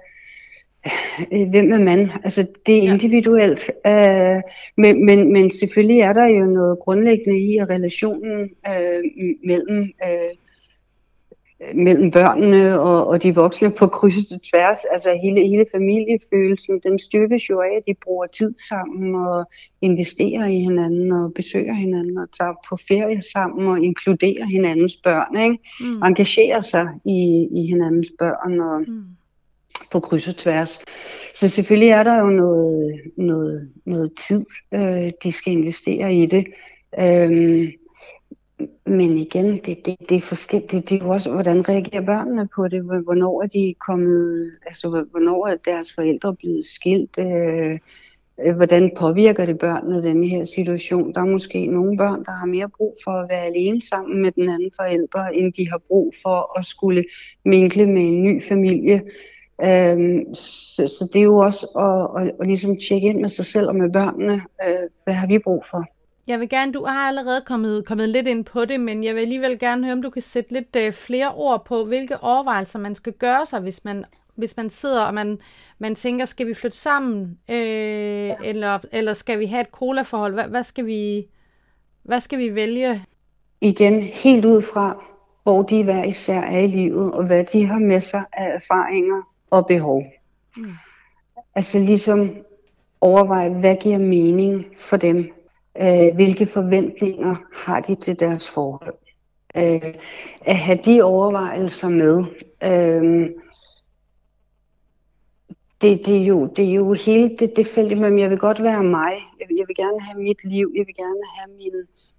hvem 1.52 1.74
er 1.74 1.80
man? 1.80 2.12
Altså, 2.24 2.48
det 2.66 2.78
er 2.78 2.94
individuelt. 2.94 3.72
Ja. 3.86 4.36
Øh, 4.36 4.42
men, 4.78 5.06
men, 5.06 5.34
men 5.34 5.52
selvfølgelig 5.52 6.00
er 6.00 6.14
der 6.14 6.26
jo 6.26 6.46
noget 6.46 6.80
grundlæggende 6.80 7.40
i, 7.40 7.58
at 7.58 7.70
relationen 7.70 8.50
øh, 8.68 9.04
mellem 9.44 9.84
øh, 10.04 10.36
mellem 11.76 12.12
børnene 12.12 12.80
og, 12.80 13.08
og 13.08 13.24
de 13.24 13.36
voksne 13.36 13.72
på 13.72 13.88
kryds 13.88 14.32
og 14.32 14.42
tværs. 14.42 14.86
Altså 14.92 15.20
hele, 15.24 15.48
hele 15.48 15.66
familiefølelsen, 15.72 16.80
den 16.80 17.00
styrkes 17.00 17.50
jo 17.50 17.62
af, 17.62 17.78
at 17.78 17.84
de 17.88 17.94
bruger 18.04 18.28
tid 18.28 18.54
sammen 18.70 19.16
og 19.16 19.50
investerer 19.82 20.46
i 20.46 20.60
hinanden 20.60 21.12
og 21.12 21.34
besøger 21.34 21.74
hinanden 21.74 22.18
og 22.18 22.28
tager 22.40 22.54
på 22.70 22.78
ferie 22.88 23.22
sammen 23.22 23.68
og 23.68 23.80
inkluderer 23.80 24.46
hinandens 24.46 24.98
børn. 25.04 25.44
Ikke? 25.44 25.58
Mm. 25.80 26.04
Engagerer 26.04 26.62
sig 26.62 26.90
i, 27.06 27.48
i 27.52 27.68
hinandens 27.68 28.12
børn 28.20 28.60
og 28.60 28.82
mm 28.82 29.04
på 29.92 30.00
kryds 30.00 30.28
og 30.28 30.36
tværs. 30.36 30.82
Så 31.36 31.50
selvfølgelig 31.50 31.90
er 31.90 32.04
der 32.04 32.20
jo 32.20 32.30
noget, 32.30 33.02
noget, 33.18 33.72
noget 33.86 34.12
tid, 34.28 34.46
øh, 34.74 35.12
de 35.24 35.32
skal 35.32 35.54
investere 35.54 36.14
i 36.14 36.26
det. 36.26 36.46
Øhm, 37.00 37.72
men 38.86 39.18
igen, 39.18 39.58
det, 39.66 39.86
det, 39.86 39.96
det 40.10 40.18
er 40.18 40.22
forskelligt. 40.22 40.72
Det, 40.72 40.90
det 40.90 41.02
er 41.02 41.06
jo 41.06 41.12
også, 41.12 41.32
hvordan 41.32 41.70
reagerer 41.70 42.02
børnene 42.02 42.48
på 42.56 42.68
det? 42.68 42.84
Hvornår 42.84 43.44
er 43.44 43.48
de 43.48 43.76
kommet, 43.88 44.52
altså 44.66 45.06
hvornår 45.12 45.48
er 45.48 45.56
deres 45.66 45.94
forældre 45.94 46.36
blevet 46.36 46.66
skilt? 46.66 47.20
Øh, 47.20 47.80
øh, 48.46 48.56
hvordan 48.56 48.92
påvirker 48.98 49.46
det 49.46 49.58
børnene 49.60 50.04
den 50.04 50.24
her 50.24 50.46
situation? 50.46 51.14
Der 51.14 51.22
er 51.22 51.26
måske 51.26 51.66
nogle 51.66 51.98
børn, 51.98 52.26
der 52.26 52.32
har 52.32 52.46
mere 52.46 52.70
brug 52.78 52.98
for 53.04 53.12
at 53.12 53.30
være 53.30 53.46
alene 53.46 53.82
sammen 53.82 54.22
med 54.22 54.32
den 54.32 54.50
anden 54.50 54.72
forældre, 54.76 55.36
end 55.36 55.54
de 55.54 55.70
har 55.70 55.82
brug 55.88 56.14
for 56.24 56.60
at 56.60 56.66
skulle 56.66 57.04
minkle 57.46 57.86
med 57.86 58.02
en 58.02 58.24
ny 58.24 58.44
familie. 58.44 59.02
Øhm, 59.64 60.36
så, 60.36 60.88
så 60.88 61.10
det 61.14 61.20
er 61.20 61.24
jo 61.24 61.38
også 61.38 61.68
at, 61.68 62.22
at, 62.22 62.32
at 62.40 62.48
ligesom 62.48 62.78
tjekke 62.78 63.08
ind 63.08 63.20
med 63.20 63.30
sig 63.30 63.46
selv 63.46 63.68
og 63.68 63.76
med 63.76 63.92
børnene. 63.92 64.34
Øh, 64.68 64.90
hvad 65.04 65.14
har 65.14 65.28
vi 65.28 65.40
brug 65.40 65.66
for? 65.72 65.86
Jeg 66.28 66.40
vil 66.40 66.50
gerne, 66.50 66.72
du 66.72 66.86
har 66.86 67.08
allerede 67.08 67.42
kommet, 67.46 67.86
kommet 67.86 68.10
lidt 68.10 68.28
ind 68.28 68.46
på 68.46 68.66
det, 68.66 68.80
men 68.80 69.04
jeg 69.04 69.16
vil 69.16 69.22
alligevel 69.22 69.60
gerne 69.60 69.84
høre, 69.84 69.94
om 69.94 70.02
du 70.02 70.10
kan 70.10 70.22
sætte 70.22 70.54
lidt 70.54 70.76
øh, 70.76 70.94
flere 70.94 71.34
ord 71.34 71.66
på, 71.66 71.86
hvilke 71.86 72.24
overvejelser 72.24 72.80
man 72.80 72.96
skal 72.96 73.14
gøre 73.14 73.46
sig, 73.46 73.60
hvis 73.60 73.86
man, 73.86 74.06
hvis 74.36 74.58
man 74.58 74.70
sidder 74.70 75.02
og 75.02 75.14
man, 75.14 75.40
man 75.80 75.96
tænker, 75.96 76.26
skal 76.26 76.48
vi 76.48 76.54
flytte 76.54 76.78
sammen, 76.78 77.40
øh, 77.50 77.58
ja. 77.58 78.36
eller, 78.44 78.80
eller 78.92 79.14
skal 79.14 79.40
vi 79.40 79.46
have 79.46 79.62
et 79.62 79.72
cola-forhold? 79.72 80.34
Hvad, 80.34 80.44
hvad, 80.48 80.64
skal 80.64 80.86
vi, 80.86 81.28
hvad 82.04 82.20
skal 82.20 82.40
vi 82.40 82.56
vælge? 82.56 83.06
Igen, 83.62 84.02
helt 84.02 84.46
ud 84.46 84.62
fra, 84.62 85.04
hvor 85.44 85.62
de 85.62 85.84
hver 85.84 86.04
især 86.04 86.42
er 86.42 86.60
i 86.60 86.68
livet, 86.68 87.14
og 87.14 87.26
hvad 87.26 87.44
de 87.54 87.66
har 87.66 87.80
med 87.80 88.02
sig 88.02 88.24
af 88.34 88.56
erfaringer 88.56 89.35
og 89.52 89.68
behov. 89.68 90.04
Mm. 90.58 90.72
Altså 91.56 91.80
ligesom 91.80 92.36
overveje, 93.02 93.50
hvad 93.50 93.76
giver 93.76 93.98
mening 93.98 94.66
for 94.78 94.98
dem 94.98 95.36
Øh, 95.82 96.16
hvilke 96.16 96.46
forventninger 96.46 97.36
har 97.54 97.80
de 97.80 97.96
til 97.96 98.20
deres 98.20 98.50
forhold? 98.50 98.96
Øh, 99.56 99.94
at 100.42 100.56
have 100.56 100.80
de 100.86 101.02
overvejelser 101.02 101.90
med. 101.90 102.24
Øh, 102.64 103.30
det, 105.82 106.06
det, 106.06 106.22
er 106.22 106.26
jo, 106.26 106.46
det 106.56 106.66
er 106.66 106.74
jo 106.74 106.94
hele 106.94 107.38
det, 107.40 107.56
det 107.56 107.68
felt, 107.68 107.98
men 107.98 108.20
jeg 108.20 108.30
vil 108.30 108.38
godt 108.38 108.64
være 108.64 108.84
mig. 108.84 109.14
Jeg 109.40 109.48
vil, 109.50 109.58
jeg 109.58 109.66
vil 109.68 109.76
gerne 109.76 110.02
have 110.02 110.24
mit 110.24 110.44
liv. 110.44 110.74
Jeg 110.76 110.86
vil 110.88 110.96
gerne 110.96 111.24
have 111.38 111.58
min, 111.58 111.74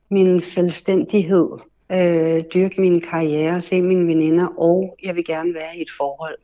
min 0.08 0.40
selvstændighed. 0.40 1.48
Øh, 1.92 2.42
dyrke 2.54 2.80
min 2.80 3.00
karriere, 3.00 3.60
se 3.60 3.82
mine 3.82 4.06
veninder, 4.06 4.46
og 4.46 4.96
jeg 5.02 5.16
vil 5.16 5.24
gerne 5.24 5.54
være 5.54 5.76
i 5.76 5.82
et 5.82 5.90
forhold. 5.96 6.38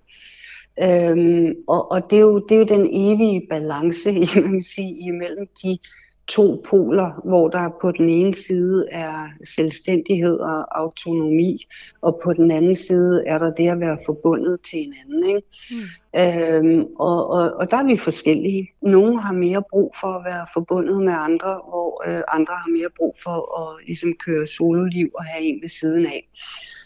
Øhm, 0.83 1.55
og 1.69 1.93
og 1.93 2.11
det, 2.11 2.17
er 2.17 2.21
jo, 2.21 2.39
det 2.39 2.55
er 2.55 2.59
jo 2.59 2.65
den 2.65 2.89
evige 2.93 3.47
balance 3.51 4.13
man 4.41 4.53
kan 4.53 4.63
sige, 4.63 4.95
imellem 4.99 5.47
de 5.63 5.79
to 6.27 6.63
poler, 6.65 7.21
hvor 7.25 7.49
der 7.49 7.79
på 7.81 7.93
den 7.93 8.09
ene 8.09 8.35
side 8.35 8.89
er 8.91 9.29
selvstændighed 9.45 10.39
og 10.39 10.81
autonomi, 10.81 11.67
og 12.01 12.21
på 12.25 12.33
den 12.33 12.51
anden 12.51 12.77
side 12.77 13.23
er 13.27 13.39
der 13.39 13.55
det 13.55 13.69
at 13.69 13.81
være 13.81 13.99
forbundet 14.07 14.61
til 14.61 14.79
hinanden. 14.79 15.37
Ikke? 15.37 15.49
Mm. 15.71 16.21
Øhm, 16.21 16.87
og, 16.99 17.31
og, 17.31 17.53
og 17.55 17.71
der 17.71 17.77
er 17.77 17.85
vi 17.85 17.97
forskellige. 17.97 18.71
Nogle 18.83 19.21
har 19.21 19.33
mere 19.33 19.63
brug 19.71 19.95
for 20.01 20.09
at 20.09 20.25
være 20.25 20.47
forbundet 20.55 21.03
med 21.03 21.13
andre, 21.13 21.61
hvor 21.69 22.03
øh, 22.07 22.23
andre 22.29 22.55
har 22.55 22.71
mere 22.79 22.91
brug 22.97 23.17
for 23.23 23.61
at 23.61 23.87
ligesom, 23.87 24.15
køre 24.27 24.47
sololiv 24.47 25.11
og 25.15 25.25
have 25.25 25.45
en 25.45 25.63
ved 25.63 25.69
siden 25.69 26.07
af. 26.07 26.29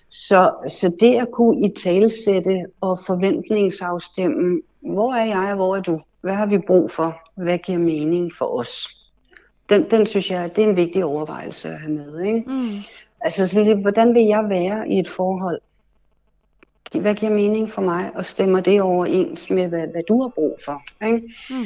Så, 0.08 0.52
så 0.68 0.96
det 1.00 1.14
at 1.14 1.30
kunne 1.30 1.66
i 1.66 1.74
talsætte 1.74 2.66
og 2.80 3.00
forventningsafstemme, 3.06 4.60
hvor 4.80 5.14
er 5.14 5.24
jeg 5.24 5.50
og 5.50 5.56
hvor 5.56 5.76
er 5.76 5.82
du? 5.82 6.00
Hvad 6.20 6.34
har 6.34 6.46
vi 6.46 6.58
brug 6.58 6.90
for? 6.90 7.16
Hvad 7.34 7.58
giver 7.58 7.78
mening 7.78 8.32
for 8.38 8.58
os? 8.58 8.96
den, 9.70 9.90
den 9.90 10.06
synes 10.06 10.30
jeg, 10.30 10.56
det 10.56 10.64
er 10.64 10.68
en 10.68 10.76
vigtig 10.76 11.04
overvejelse 11.04 11.68
at 11.68 11.78
have 11.78 11.92
med. 11.92 12.22
Ikke? 12.22 12.42
Mm. 12.46 12.68
Altså 13.20 13.46
sådan 13.46 13.66
lidt, 13.66 13.80
hvordan 13.80 14.14
vil 14.14 14.24
jeg 14.24 14.48
være 14.48 14.88
i 14.88 14.98
et 14.98 15.08
forhold? 15.08 15.60
hvad 17.00 17.14
giver 17.14 17.32
mening 17.32 17.72
for 17.72 17.82
mig, 17.82 18.10
og 18.14 18.26
stemmer 18.26 18.60
det 18.60 18.82
overens 18.82 19.50
med, 19.50 19.68
hvad, 19.68 19.86
hvad 19.86 20.02
du 20.08 20.22
har 20.22 20.28
brug 20.28 20.58
for. 20.64 20.82
Ikke? 21.06 21.34
Mm. 21.50 21.56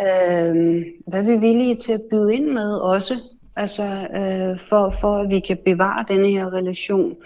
Øh, 0.00 0.84
hvad 1.06 1.20
er 1.20 1.22
vi 1.22 1.36
villige 1.36 1.76
til 1.76 1.92
at 1.92 2.02
byde 2.10 2.34
ind 2.34 2.46
med 2.46 2.74
også, 2.74 3.14
altså 3.56 3.84
øh, 4.14 4.58
for, 4.58 4.90
for 5.00 5.18
at 5.18 5.28
vi 5.28 5.40
kan 5.40 5.58
bevare 5.64 6.04
denne 6.08 6.28
her 6.28 6.52
relation. 6.52 7.16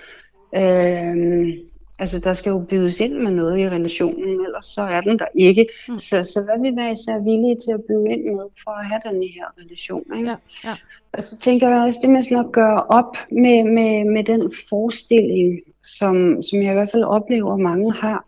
Øh, 0.55 1.55
altså 1.99 2.21
der 2.21 2.33
skal 2.33 2.51
jo 2.51 2.59
bydes 2.59 3.01
ind 3.01 3.15
med 3.15 3.31
noget 3.31 3.59
i 3.59 3.69
relationen, 3.69 4.41
ellers 4.45 4.65
så 4.65 4.83
er 4.83 5.01
den 5.01 5.19
der 5.19 5.27
ikke. 5.35 5.67
Mm. 5.89 5.99
Så, 5.99 6.25
så 6.25 6.43
hvad 6.45 6.71
vi 6.71 6.77
være 6.77 6.93
især 6.93 7.19
villige 7.19 7.57
til 7.65 7.73
at 7.73 7.83
byde 7.89 8.11
ind 8.13 8.25
med 8.25 8.45
for 8.65 8.71
at 8.71 8.87
have 8.87 9.01
den 9.05 9.23
her 9.23 9.45
relation. 9.65 10.05
Ikke? 10.17 10.31
Ja, 10.31 10.37
ja. 10.65 10.75
Og 11.13 11.23
så 11.23 11.39
tænker 11.39 11.69
jeg 11.69 11.83
også 11.83 11.99
det 12.03 12.11
med 12.11 12.23
sådan 12.23 12.39
at 12.39 12.53
gøre 12.53 12.83
op 12.83 13.17
med, 13.33 13.65
med, 13.65 14.05
med 14.05 14.25
den 14.25 14.53
forestilling, 14.69 15.61
som, 15.83 16.43
som 16.43 16.63
jeg 16.63 16.71
i 16.71 16.75
hvert 16.75 16.91
fald 16.91 17.05
oplever, 17.05 17.57
mange 17.57 17.93
har, 17.93 18.25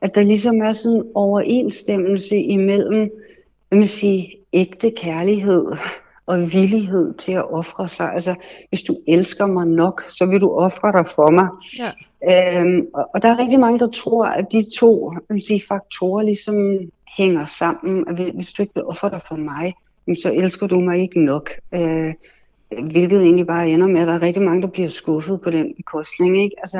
at 0.00 0.14
der 0.14 0.22
ligesom 0.22 0.60
er 0.60 0.72
sådan 0.72 0.98
en 0.98 1.04
overensstemmelse 1.14 2.36
imellem, 2.36 3.10
hvad 3.68 3.78
man 3.78 3.86
sige, 3.86 4.36
ægte 4.52 4.90
kærlighed 4.90 5.66
og 6.26 6.52
villighed 6.52 7.14
til 7.14 7.32
at 7.32 7.52
ofre 7.52 7.88
sig. 7.88 8.12
Altså, 8.12 8.34
hvis 8.68 8.82
du 8.82 8.96
elsker 9.08 9.46
mig 9.46 9.66
nok, 9.66 10.04
så 10.08 10.26
vil 10.26 10.40
du 10.40 10.50
ofre 10.50 10.92
dig 10.92 11.08
for 11.08 11.30
mig. 11.30 11.48
Ja. 11.78 12.60
Øhm, 12.60 12.86
og, 12.94 13.10
og 13.14 13.22
der 13.22 13.28
er 13.28 13.38
rigtig 13.38 13.60
mange, 13.60 13.78
der 13.78 13.90
tror, 13.90 14.26
at 14.26 14.52
de 14.52 14.66
to 14.78 15.12
vil 15.28 15.42
sige, 15.46 15.62
faktorer 15.68 16.22
ligesom 16.22 16.78
hænger 17.16 17.46
sammen. 17.46 18.04
At 18.08 18.34
hvis 18.34 18.52
du 18.52 18.62
ikke 18.62 18.74
vil 18.74 18.84
ofre 18.84 19.10
dig 19.10 19.20
for 19.28 19.36
mig, 19.36 19.74
så 20.22 20.32
elsker 20.32 20.66
du 20.66 20.80
mig 20.80 20.98
ikke 20.98 21.24
nok. 21.24 21.50
Øh, 21.74 22.14
hvilket 22.82 23.22
egentlig 23.22 23.46
bare 23.46 23.68
ender 23.68 23.86
med, 23.86 24.00
at 24.00 24.06
der 24.06 24.14
er 24.14 24.22
rigtig 24.22 24.42
mange, 24.42 24.62
der 24.62 24.68
bliver 24.68 24.88
skuffet 24.88 25.40
på 25.40 25.50
den 25.50 25.74
bekostning. 25.76 26.42
Ikke? 26.42 26.56
Altså, 26.58 26.78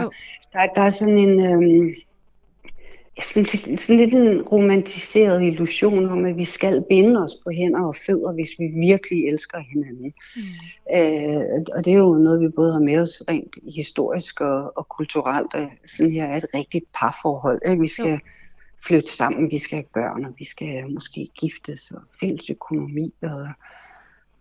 der, 0.52 0.66
der 0.74 0.80
er 0.80 0.90
sådan 0.90 1.18
en... 1.18 1.46
Øhm, 1.46 1.94
sådan, 3.22 3.76
sådan 3.76 3.96
lidt 3.96 4.14
en 4.14 4.42
romantiseret 4.42 5.42
illusion 5.42 6.08
om, 6.08 6.24
at 6.24 6.36
vi 6.36 6.44
skal 6.44 6.84
binde 6.88 7.24
os 7.24 7.34
på 7.44 7.50
hænder 7.50 7.80
og 7.80 7.96
fødder, 8.06 8.32
hvis 8.32 8.50
vi 8.58 8.66
virkelig 8.66 9.28
elsker 9.28 9.58
hinanden. 9.58 10.14
Mm. 10.36 10.42
Øh, 10.96 11.64
og 11.74 11.84
det 11.84 11.92
er 11.92 11.98
jo 11.98 12.14
noget, 12.14 12.40
vi 12.40 12.48
både 12.48 12.72
har 12.72 12.80
med 12.80 12.98
os 12.98 13.22
rent 13.28 13.56
historisk 13.74 14.40
og, 14.40 14.78
og 14.78 14.88
kulturelt. 14.88 15.54
Og 15.54 15.70
sådan 15.86 16.12
her 16.12 16.26
er 16.26 16.36
et 16.36 16.46
rigtigt 16.54 16.84
parforhold. 16.94 17.60
Ikke? 17.68 17.80
Vi 17.80 17.88
skal 17.88 18.10
jo. 18.10 18.18
flytte 18.80 19.10
sammen, 19.10 19.50
vi 19.50 19.58
skal 19.58 19.76
have 19.76 19.88
børn, 19.94 20.24
og 20.24 20.32
vi 20.38 20.44
skal 20.44 20.90
måske 20.90 21.28
giftes 21.38 21.90
og 21.90 22.02
fælles 22.20 22.50
økonomi 22.50 23.14
og 23.22 23.48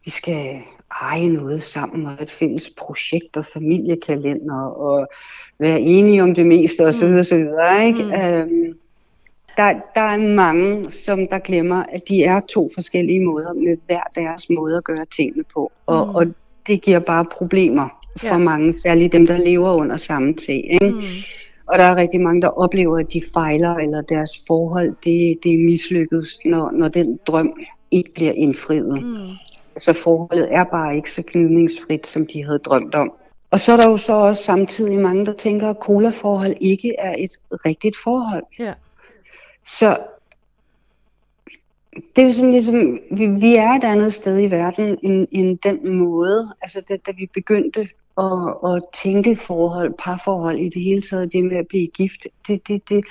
vi 0.06 0.12
skal 0.12 0.62
eje 1.02 1.28
noget 1.28 1.64
sammen 1.64 2.06
og 2.06 2.14
et 2.22 2.32
fælles 2.32 2.70
projekt 2.78 3.38
og 3.38 3.46
familiekalender 3.46 4.62
og 4.62 5.08
være 5.60 5.82
enige 5.82 6.24
om 6.24 6.36
det 6.36 6.46
meste 6.46 6.86
osv. 6.86 7.08
Mm. 7.08 7.20
osv. 7.20 7.48
Ikke? 7.86 8.04
Mm. 8.04 8.14
Øhm, 8.14 8.78
der, 9.58 9.74
der 9.96 10.02
er 10.02 10.18
mange, 10.18 10.92
som 10.92 11.28
der 11.28 11.40
glemmer, 11.40 11.84
at 11.90 12.02
de 12.08 12.24
er 12.24 12.40
to 12.40 12.72
forskellige 12.74 13.26
måder 13.26 13.54
med 13.54 13.78
hver 13.86 14.04
deres 14.16 14.50
måde 14.50 14.78
at 14.78 14.84
gøre 14.84 15.06
tingene 15.06 15.44
på. 15.54 15.72
Og, 15.86 16.08
mm. 16.08 16.16
og 16.16 16.26
det 16.68 16.82
giver 16.82 17.00
bare 17.00 17.26
problemer 17.26 17.90
for 18.18 18.28
ja. 18.28 18.38
mange, 18.38 18.74
særligt 18.74 19.14
dem, 19.14 19.28
der 19.28 19.38
lever 19.38 19.74
under 19.74 19.98
samme 19.98 20.34
tag. 20.34 20.68
Ikke? 20.72 20.90
Mm. 20.90 21.02
Og 21.68 21.78
der 21.78 21.84
er 21.84 21.96
rigtig 21.96 22.22
mange, 22.22 22.42
der 22.42 22.48
oplever, 22.48 23.00
at 23.00 23.14
de 23.14 23.22
fejler, 23.34 23.76
eller 23.76 24.02
deres 24.02 24.32
forhold, 24.48 24.90
det, 24.90 25.38
det 25.44 25.54
er 25.54 25.66
mislykket, 25.66 26.28
når, 26.46 26.72
når 26.72 26.88
den 26.88 27.20
drøm 27.28 27.60
ikke 27.92 28.14
bliver 28.14 28.32
indfriet. 28.32 29.04
Mm. 29.04 29.30
Så 29.78 29.94
forholdet 29.94 30.54
er 30.54 30.64
bare 30.64 30.96
ikke 30.96 31.12
så 31.12 31.24
gnidningsfrit, 31.28 32.08
som 32.08 32.28
de 32.28 32.44
havde 32.44 32.60
drømt 32.60 32.96
om. 32.96 33.14
Og 33.52 33.60
så 33.60 33.72
er 33.72 33.78
der 33.78 33.90
jo 33.90 33.98
så 33.98 34.14
også 34.14 34.44
samtidig 34.44 35.00
mange, 35.00 35.26
der 35.26 35.34
tænker, 35.34 35.70
at 35.70 35.78
colaforhold 35.82 36.56
ikke 36.62 36.96
er 37.00 37.16
et 37.20 37.32
rigtigt 37.66 37.98
forhold. 37.98 38.44
Ja. 38.60 38.74
Så 39.66 39.98
det 42.16 42.22
er 42.22 42.26
jo 42.26 42.34
sådan 42.34 42.52
ligesom, 42.52 43.00
vi, 43.12 43.28
vi 43.28 43.56
er 43.56 43.70
et 43.70 43.84
andet 43.84 44.14
sted 44.14 44.40
i 44.40 44.52
verden 44.52 44.98
end, 45.04 45.28
end 45.32 45.58
den 45.58 45.96
måde, 45.96 46.54
altså 46.62 46.84
det, 46.88 47.08
da 47.08 47.12
vi 47.12 47.30
begyndte 47.34 47.90
at, 48.18 48.56
at 48.66 48.84
tænke 48.94 49.36
forhold, 49.36 49.94
parforhold 50.00 50.60
i 50.60 50.70
det 50.70 50.82
hele 50.82 51.02
taget, 51.02 51.34
det 51.34 51.44
med 51.44 51.58
at 51.58 51.68
blive 51.68 51.88
gift, 51.88 52.28
det, 52.48 52.68
det, 52.68 52.90
det, 52.90 53.06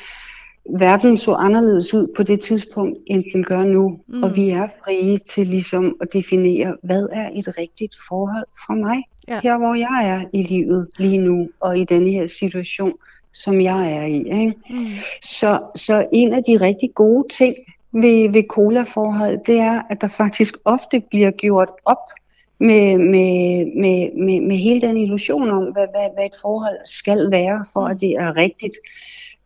verden 0.71 1.19
så 1.19 1.35
anderledes 1.35 1.95
ud 1.95 2.07
på 2.17 2.23
det 2.23 2.41
tidspunkt, 2.41 2.99
end 3.07 3.25
den 3.33 3.45
gør 3.45 3.65
nu. 3.65 4.01
Mm. 4.07 4.23
Og 4.23 4.37
vi 4.37 4.51
er 4.51 4.69
frie 4.85 5.19
til 5.19 5.47
ligesom 5.47 5.97
at 6.01 6.13
definere, 6.13 6.77
hvad 6.83 7.09
er 7.13 7.31
et 7.35 7.59
rigtigt 7.59 7.97
forhold 8.09 8.47
for 8.67 8.75
mig? 8.75 9.03
Ja. 9.29 9.41
Her 9.43 9.59
hvor 9.59 9.75
jeg 9.75 10.09
er 10.09 10.25
i 10.33 10.43
livet 10.43 10.89
lige 10.99 11.19
nu, 11.19 11.49
og 11.61 11.79
i 11.79 11.85
denne 11.85 12.11
her 12.11 12.27
situation, 12.27 12.93
som 13.33 13.61
jeg 13.61 13.93
er 13.93 14.05
i. 14.05 14.19
Ikke? 14.19 14.55
Mm. 14.71 14.87
Så, 15.23 15.61
så 15.75 16.07
en 16.13 16.33
af 16.33 16.45
de 16.45 16.57
rigtig 16.61 16.95
gode 16.95 17.29
ting 17.29 17.55
ved, 17.93 18.33
ved 18.33 18.43
cola-forhold, 18.49 19.39
det 19.47 19.59
er, 19.59 19.83
at 19.91 20.01
der 20.01 20.09
faktisk 20.09 20.57
ofte 20.65 21.03
bliver 21.11 21.31
gjort 21.31 21.69
op 21.85 22.11
med, 22.59 22.99
med, 22.99 23.67
med, 23.77 24.25
med, 24.25 24.41
med 24.41 24.57
hele 24.57 24.81
den 24.81 24.97
illusion 24.97 25.51
om, 25.51 25.63
hvad, 25.63 25.87
hvad, 25.91 26.09
hvad 26.15 26.27
et 26.27 26.37
forhold 26.43 26.77
skal 26.87 27.31
være, 27.31 27.65
for 27.73 27.87
at 27.87 28.01
det 28.01 28.11
er 28.11 28.37
rigtigt 28.37 28.75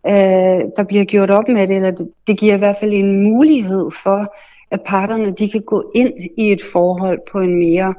øh, 0.09 0.65
der 0.77 0.85
bliver 0.89 1.05
gjort 1.05 1.31
op 1.31 1.49
med 1.49 1.69
det, 1.69 1.77
eller 1.77 1.91
det, 1.91 2.11
det 2.27 2.39
giver 2.39 2.55
i 2.55 2.59
hvert 2.59 2.77
fald 2.81 2.93
en 2.93 3.23
mulighed 3.23 3.91
for, 4.03 4.35
at 4.71 4.81
parterne 4.87 5.31
de 5.31 5.51
kan 5.51 5.63
gå 5.63 5.91
ind 5.95 6.13
i 6.37 6.53
et 6.53 6.63
forhold 6.73 7.19
på 7.33 7.39
en 7.39 7.59
mere 7.59 7.95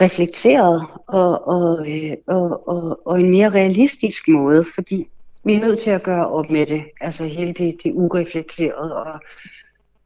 reflekteret 0.00 0.86
og, 1.06 1.48
og, 1.48 1.90
øh, 1.90 2.16
og, 2.26 2.68
og, 2.68 3.06
og 3.06 3.20
en 3.20 3.30
mere 3.30 3.48
realistisk 3.48 4.28
måde, 4.28 4.64
fordi 4.74 5.08
vi 5.44 5.54
er 5.54 5.60
nødt 5.60 5.78
til 5.78 5.90
at 5.90 6.02
gøre 6.02 6.28
op 6.28 6.50
med 6.50 6.66
det, 6.66 6.82
altså 7.00 7.24
hele 7.24 7.52
det, 7.52 7.76
det 7.84 7.92
ureflekterede 7.94 8.96
og 8.96 9.20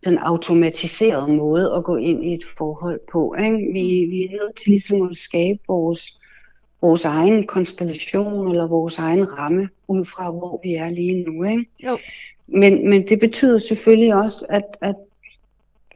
den 0.04 0.18
automatiserede 0.18 1.32
måde 1.32 1.72
at 1.76 1.84
gå 1.84 1.96
ind 1.96 2.24
i 2.24 2.34
et 2.34 2.44
forhold 2.58 3.00
på. 3.12 3.34
Ikke? 3.38 3.56
Vi, 3.56 4.06
vi 4.10 4.24
er 4.24 4.30
nødt 4.30 4.56
til 4.56 4.68
ligesom 4.68 5.02
at 5.02 5.16
skabe 5.16 5.58
vores 5.68 6.20
vores 6.86 7.04
egen 7.04 7.46
konstellation 7.46 8.50
eller 8.50 8.66
vores 8.68 8.98
egen 8.98 9.38
ramme 9.38 9.68
ud 9.88 10.04
fra, 10.04 10.30
hvor 10.30 10.60
vi 10.62 10.74
er 10.74 10.88
lige 10.88 11.24
nu. 11.24 11.44
Ikke? 11.44 11.66
Jo. 11.86 11.98
Men, 12.46 12.90
men 12.90 13.08
det 13.08 13.20
betyder 13.20 13.58
selvfølgelig 13.58 14.14
også, 14.14 14.46
at, 14.48 14.76
at 14.80 14.94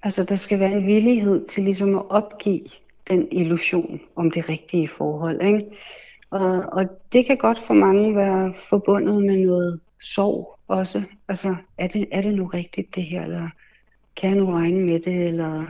altså, 0.02 0.24
der 0.24 0.36
skal 0.36 0.60
være 0.60 0.72
en 0.72 0.86
villighed 0.86 1.46
til 1.48 1.64
ligesom 1.64 1.94
at 1.94 2.10
opgive 2.10 2.66
den 3.08 3.28
illusion 3.30 4.00
om 4.16 4.30
det 4.30 4.48
rigtige 4.48 4.88
forhold. 4.88 5.42
Ikke? 5.42 5.64
Og, 6.30 6.62
og 6.72 6.86
det 7.12 7.26
kan 7.26 7.36
godt 7.36 7.58
for 7.58 7.74
mange 7.74 8.16
være 8.16 8.54
forbundet 8.68 9.22
med 9.22 9.36
noget 9.36 9.80
sorg 10.00 10.58
også. 10.68 11.02
Altså, 11.28 11.56
er 11.78 11.86
det, 11.86 12.08
er 12.12 12.22
det 12.22 12.34
nu 12.34 12.44
rigtigt 12.46 12.94
det 12.94 13.02
her, 13.02 13.22
eller 13.22 13.48
kan 14.16 14.30
jeg 14.30 14.38
nu 14.38 14.46
regne 14.50 14.80
med 14.80 15.00
det, 15.00 15.26
eller 15.26 15.64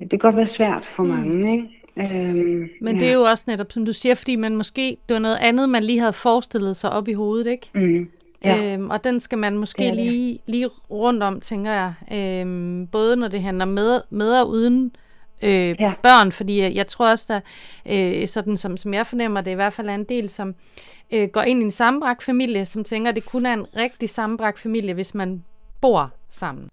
det 0.00 0.10
kan 0.10 0.18
godt 0.18 0.36
være 0.36 0.46
svært 0.46 0.84
for 0.84 1.02
mm. 1.02 1.08
mange, 1.08 1.52
ikke? 1.52 1.81
Øhm, 1.96 2.68
Men 2.80 3.00
det 3.00 3.08
er 3.08 3.12
jo 3.12 3.22
også 3.22 3.44
netop, 3.46 3.72
som 3.72 3.84
du 3.84 3.92
siger, 3.92 4.14
fordi 4.14 4.36
man 4.36 4.56
måske, 4.56 4.96
det 5.08 5.14
var 5.14 5.20
noget 5.20 5.38
andet, 5.40 5.68
man 5.68 5.84
lige 5.84 5.98
havde 5.98 6.12
forestillet 6.12 6.76
sig 6.76 6.90
op 6.90 7.08
i 7.08 7.12
hovedet, 7.12 7.46
ikke? 7.46 7.70
Mm. 7.74 8.08
Ja. 8.44 8.74
Øhm, 8.74 8.90
og 8.90 9.04
den 9.04 9.20
skal 9.20 9.38
man 9.38 9.58
måske 9.58 9.84
ja, 9.84 9.94
lige, 9.94 10.38
lige 10.46 10.68
rundt 10.90 11.22
om, 11.22 11.40
tænker 11.40 11.72
jeg. 11.72 11.94
Øhm, 12.12 12.86
både 12.86 13.16
når 13.16 13.28
det 13.28 13.42
handler 13.42 13.64
med, 13.64 14.00
med 14.10 14.40
og 14.40 14.48
uden 14.48 14.96
øh, 15.42 15.76
ja. 15.80 15.92
børn, 16.02 16.32
fordi 16.32 16.60
jeg, 16.60 16.74
jeg 16.74 16.86
tror 16.86 17.10
også, 17.10 17.26
der, 17.28 17.40
øh, 17.86 18.28
sådan 18.28 18.56
som, 18.56 18.76
som 18.76 18.94
jeg 18.94 19.06
fornemmer 19.06 19.40
det, 19.40 19.50
i 19.50 19.54
hvert 19.54 19.72
fald 19.72 19.88
er 19.88 19.94
en 19.94 20.04
del, 20.04 20.30
som 20.30 20.54
øh, 21.12 21.28
går 21.28 21.42
ind 21.42 21.60
i 21.60 21.64
en 21.64 21.70
sammenbragt 21.70 22.22
familie, 22.22 22.66
som 22.66 22.84
tænker, 22.84 23.08
at 23.08 23.14
det 23.14 23.24
kun 23.24 23.46
er 23.46 23.52
en 23.52 23.66
rigtig 23.76 24.10
sammenbragt 24.10 24.58
familie, 24.58 24.94
hvis 24.94 25.14
man 25.14 25.44
bor 25.80 26.10
sammen. 26.30 26.68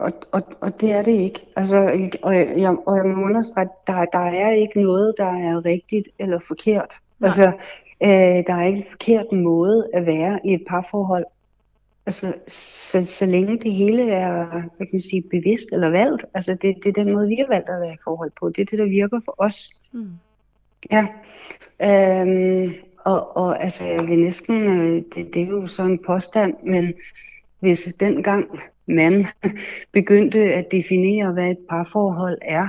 Og, 0.00 0.12
og, 0.32 0.42
og 0.60 0.80
det 0.80 0.92
er 0.92 1.02
det 1.02 1.12
ikke. 1.12 1.46
Altså, 1.56 2.08
og, 2.22 2.34
jeg, 2.34 2.76
og 2.86 2.96
jeg 2.96 3.04
må 3.06 3.22
understrege, 3.24 3.68
der, 3.86 4.04
der 4.04 4.18
er 4.18 4.50
ikke 4.52 4.82
noget, 4.82 5.14
der 5.18 5.24
er 5.24 5.64
rigtigt 5.64 6.08
eller 6.18 6.38
forkert. 6.38 6.94
Nej. 7.18 7.28
Altså, 7.28 7.46
øh, 8.02 8.46
der 8.46 8.54
er 8.54 8.64
ikke 8.64 8.78
en 8.78 8.86
forkert 8.90 9.32
måde 9.32 9.88
at 9.94 10.06
være 10.06 10.40
i 10.44 10.54
et 10.54 10.64
parforhold. 10.68 11.24
Altså, 12.06 12.34
så, 12.48 13.06
så 13.06 13.26
længe 13.26 13.58
det 13.58 13.72
hele 13.72 14.10
er 14.10 14.46
hvad 14.46 14.86
kan 14.86 14.88
man 14.92 15.00
sige, 15.00 15.22
bevidst 15.22 15.68
eller 15.72 15.90
valgt, 15.90 16.24
altså 16.34 16.54
det, 16.54 16.76
det 16.84 16.86
er 16.86 17.04
den 17.04 17.12
måde, 17.12 17.28
vi 17.28 17.34
har 17.34 17.46
valgt 17.48 17.68
at 17.68 17.80
være 17.80 17.94
i 17.94 18.04
forhold 18.04 18.30
på. 18.40 18.48
Det 18.48 18.60
er 18.60 18.66
det, 18.66 18.78
der 18.78 18.88
virker 18.88 19.20
for 19.24 19.34
os. 19.38 19.70
Mm. 19.92 20.10
Ja. 20.90 21.06
Øhm, 21.82 22.74
og, 23.04 23.36
og 23.36 23.62
altså, 23.62 23.84
jeg 23.84 24.06
vil 24.06 24.18
næsten, 24.18 24.56
øh, 24.56 25.02
det, 25.14 25.34
det 25.34 25.42
er 25.42 25.46
jo 25.46 25.66
sådan 25.66 25.92
en 25.92 25.98
påstand, 26.06 26.54
men 26.62 26.94
hvis 27.60 27.94
dengang 28.00 28.60
man 28.90 29.26
begyndte 29.92 30.38
at 30.38 30.66
definere, 30.70 31.32
hvad 31.32 31.50
et 31.50 31.58
parforhold 31.70 32.38
er. 32.42 32.68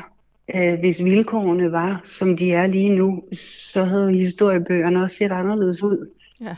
Øh, 0.55 0.79
hvis 0.79 1.03
vilkårene 1.03 1.71
var, 1.71 2.01
som 2.03 2.37
de 2.37 2.51
er 2.53 2.67
lige 2.67 2.89
nu, 2.89 3.23
så 3.71 3.83
havde 3.83 4.11
historiebøgerne 4.13 5.03
også 5.03 5.15
set 5.15 5.31
anderledes 5.31 5.83
ud. 5.83 6.09
Ja. 6.41 6.55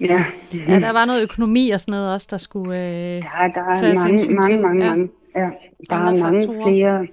Ja. 0.00 0.24
ja, 0.68 0.80
der 0.80 0.92
var 0.92 1.04
noget 1.04 1.22
økonomi 1.22 1.70
og 1.70 1.80
sådan 1.80 1.92
noget 1.92 2.12
også, 2.12 2.26
der 2.30 2.36
skulle 2.36 2.78
øh, 2.78 3.14
Ja, 3.16 3.48
der 3.54 3.60
er 3.60 3.94
mange, 3.94 4.34
mange, 4.34 4.58
mange, 4.62 4.84
ja. 4.84 4.90
mange. 4.90 5.08
Ja, 5.36 5.50
der 5.90 5.96
Andre 5.96 6.18
er 6.18 6.22
mange 6.22 6.40
faktorer. 6.46 6.66
flere. 6.68 7.06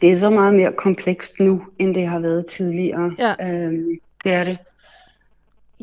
Det 0.00 0.12
er 0.12 0.16
så 0.16 0.30
meget 0.30 0.54
mere 0.54 0.72
komplekst 0.72 1.40
nu, 1.40 1.62
end 1.78 1.94
det 1.94 2.08
har 2.08 2.18
været 2.18 2.46
tidligere. 2.46 3.12
Ja. 3.18 3.52
Øhm, 3.52 3.84
det 4.24 4.32
er 4.32 4.44
det 4.44 4.58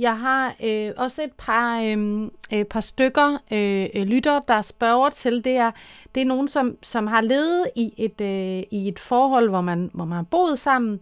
jeg 0.01 0.17
har 0.19 0.55
øh, 0.63 0.91
også 0.97 1.23
et 1.23 1.33
par, 1.37 1.79
øh, 1.79 2.29
et 2.59 2.67
par 2.67 2.79
stykker 2.79 3.37
øh, 3.53 3.87
øh 3.95 4.07
lytter, 4.07 4.39
der 4.39 4.61
spørger 4.61 5.09
til, 5.09 5.43
det 5.43 5.57
er, 5.57 5.71
det 6.15 6.21
er 6.21 6.25
nogen, 6.25 6.47
som, 6.47 6.77
som 6.81 7.07
har 7.07 7.21
levet 7.21 7.65
i 7.75 7.93
et, 7.97 8.21
øh, 8.21 8.63
i 8.71 8.87
et 8.87 8.99
forhold, 8.99 9.49
hvor 9.49 9.61
man, 9.61 9.89
hvor 9.93 10.05
man 10.05 10.15
har 10.15 10.23
boet 10.23 10.59
sammen, 10.59 10.99